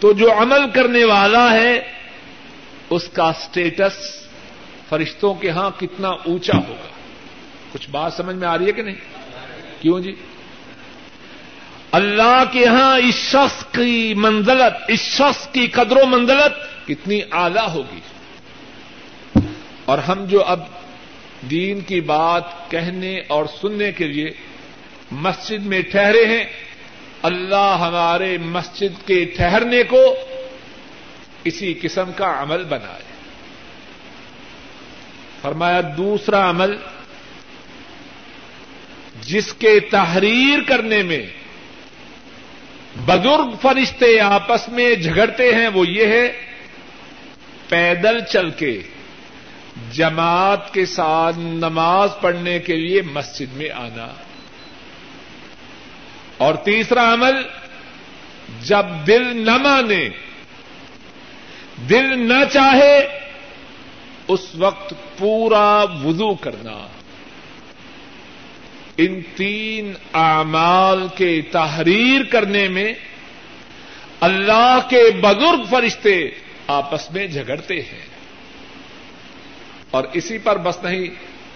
[0.03, 1.81] تو جو عمل کرنے والا ہے،
[2.91, 4.27] اس کا اسٹیٹس
[4.89, 6.89] فرشتوں کے ہاں کتنا اونچا ہوگا۔
[7.73, 8.95] کچھ بات سمجھ میں آ رہی ہے کہ نہیں؟
[9.81, 10.15] کیوں جی؟
[11.93, 17.71] اللہ کے ہاں اس شخص کی منزلت، اس شخص کی قدر و منزلت کتنی اعلی
[17.75, 18.01] ہوگی۔
[19.85, 20.61] اور ہم جو اب
[21.51, 24.31] دین کی بات کہنے اور سننے کے لیے
[25.11, 26.45] مسجد میں ٹھہرے ہیں
[27.23, 30.15] اللہ ہمارے مسجد کے ٹھہرنے کو
[31.45, 33.03] اسی قسم کا عمل بنائے۔
[35.43, 36.77] فرمایا دوسرا عمل،
[39.21, 41.27] جس کے تحریر کرنے میں
[43.07, 46.33] بزرگ فرشتے آپس میں جھگڑتے ہیں، وہ یہ ہے،
[47.69, 48.81] پیدل چل کے
[49.93, 54.09] جماعت کے ساتھ نماز پڑھنے کے لیے مسجد میں آنا۔
[56.43, 57.43] اور تیسرا عمل،
[58.63, 60.09] جب دل نہ مانے،
[61.91, 63.07] دل نہ چاہے،
[64.29, 66.87] اس وقت پورا وضو کرنا۔
[68.97, 72.95] ان تین اعمال کے تحریر کرنے میں
[74.21, 76.31] اللہ کے بزرگ فرشتے
[76.67, 78.07] آپس میں جھگڑتے ہیں۔
[79.91, 81.05] اور اسی پر بس نہیں،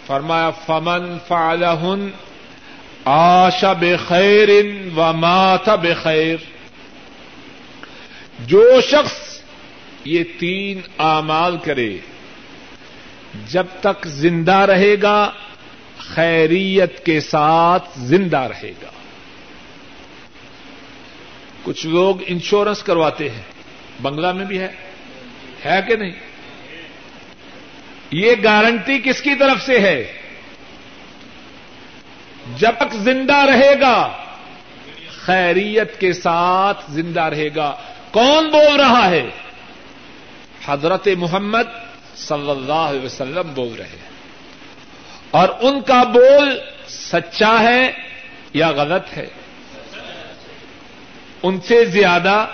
[0.06, 2.08] فرمایا، فمن فعلہن
[3.08, 4.48] آشا بخیر
[4.96, 6.36] و ماتا بخیر۔
[8.46, 9.40] جو شخص
[10.04, 11.98] یہ تین اعمال کرے،
[13.48, 15.30] جب تک زندہ رہے گا،
[15.98, 18.90] خیریت کے ساتھ زندہ رہے گا۔
[21.62, 23.42] کچھ لوگ انشورنس کرواتے ہیں۔
[24.02, 24.68] بنگلہ میں بھی ہے۔
[25.64, 26.12] ہے کہ نہیں؟
[28.10, 30.12] یہ گارنٹی کس کی طرف سے ہے؟
[32.54, 34.12] جب تک زندہ رہے گا،
[35.18, 37.76] خیریت کے ساتھ زندہ رہے گا۔
[38.10, 39.30] کون بول رہا ہے؟
[40.66, 41.62] حضرت محمد
[42.16, 44.10] صلی اللہ علیہ وسلم بول رہے ہیں۔
[45.30, 46.58] اور ان کا بول
[46.88, 47.92] سچا ہے
[48.52, 49.26] یا غلط ہے؟
[51.42, 52.46] ان سے زیادہ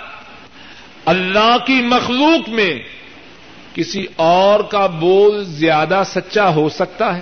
[1.05, 2.79] اللہ کی مخلوق میں
[3.73, 7.21] کسی اور کا بول زیادہ سچا ہو سکتا ہے؟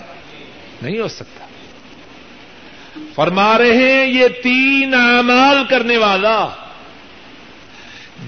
[0.82, 1.46] نہیں ہو سکتا۔
[3.16, 6.48] فرما رہے ہیں، یہ تین اعمال کرنے والا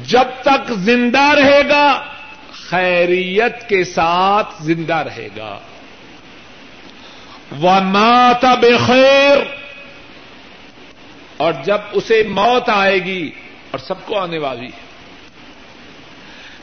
[0.05, 2.03] جب تک زندہ رہے گا،
[2.69, 5.59] خیریت کے ساتھ زندہ رہے گا۔
[7.51, 9.37] وہ ماتا بخیر
[11.37, 13.31] اور جب اسے موت آئے گی،
[13.71, 14.83] اور سب کو آنے والی ہے۔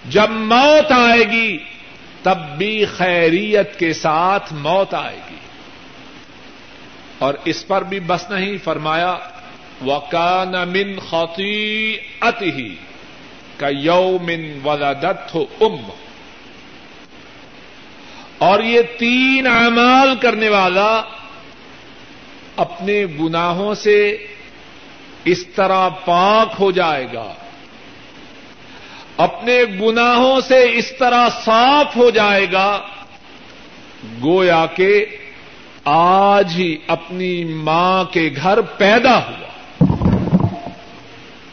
[0.04, 1.58] جب موت آئے گی،
[2.22, 5.36] تب بھی خیریت کے ساتھ موت آئے گی۔
[7.20, 9.16] اور اس پر بھی بس نہیں فرمایا
[9.86, 12.74] وکان من خوتی ات ہی
[13.56, 15.90] کا یو من ولادت ہو ام
[18.38, 21.02] اور یہ تین اعمال کرنے والا
[22.56, 24.26] اپنے گناہوں سے
[25.24, 27.32] اس طرح پاک ہو جائے گا۔
[29.16, 32.80] اپنے گناہوں سے اس طرح صاف ہو جائے گا۔
[34.22, 35.06] گویا کہ
[35.84, 39.50] آج ہی اپنی ماں کے گھر پیدا ہوا۔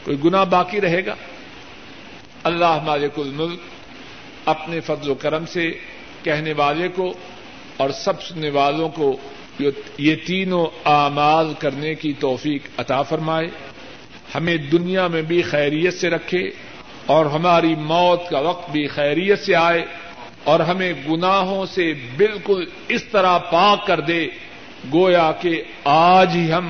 [0.03, 1.15] کوئی گنا باقی رہے گا؟
[2.43, 3.59] اللہ مالک الملک
[4.45, 5.71] اپنے فضل و کرم سے
[6.23, 7.13] کہنے والے کو
[7.77, 9.17] اور سب سننے والوں کو
[9.97, 13.47] یہ تینوں اعمال کرنے کی توفیق عطا فرمائے۔
[14.35, 16.49] ہمیں دنیا میں بھی خیریت سے رکھے
[17.05, 19.85] اور ہماری موت کا وقت بھی خیریت سے آئے۔
[20.47, 24.27] اور ہمیں گناہوں سے بالکل اس طرح پاک کر دے،
[24.93, 26.69] گویا کہ آج ہی ہم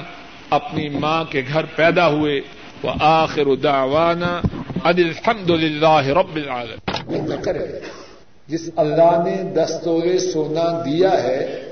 [0.50, 2.42] اپنی ماں کے گھر پیدا ہوئے۔
[2.84, 4.42] وہ آخر دعوانا
[4.84, 7.26] ان الحمد للہ رب العالمین۔
[8.48, 11.64] جس اللہ نے دستور سونا دیا ہے،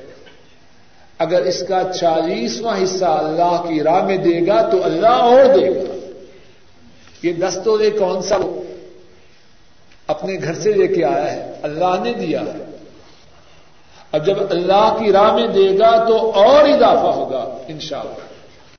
[1.19, 5.69] اگر اس کا چالیسواں حصہ اللہ کی راہ میں دے گا تو اللہ اور دے
[5.75, 5.93] گا۔
[7.23, 8.37] یہ دستور کون سا
[10.07, 12.65] اپنے گھر سے لے کے آیا ہے۔ اللہ نے دیا۔ ہے
[14.11, 18.34] اب جب اللہ کی راہ میں دے گا تو اور اضافہ ہوگا، انشاءاللہ۔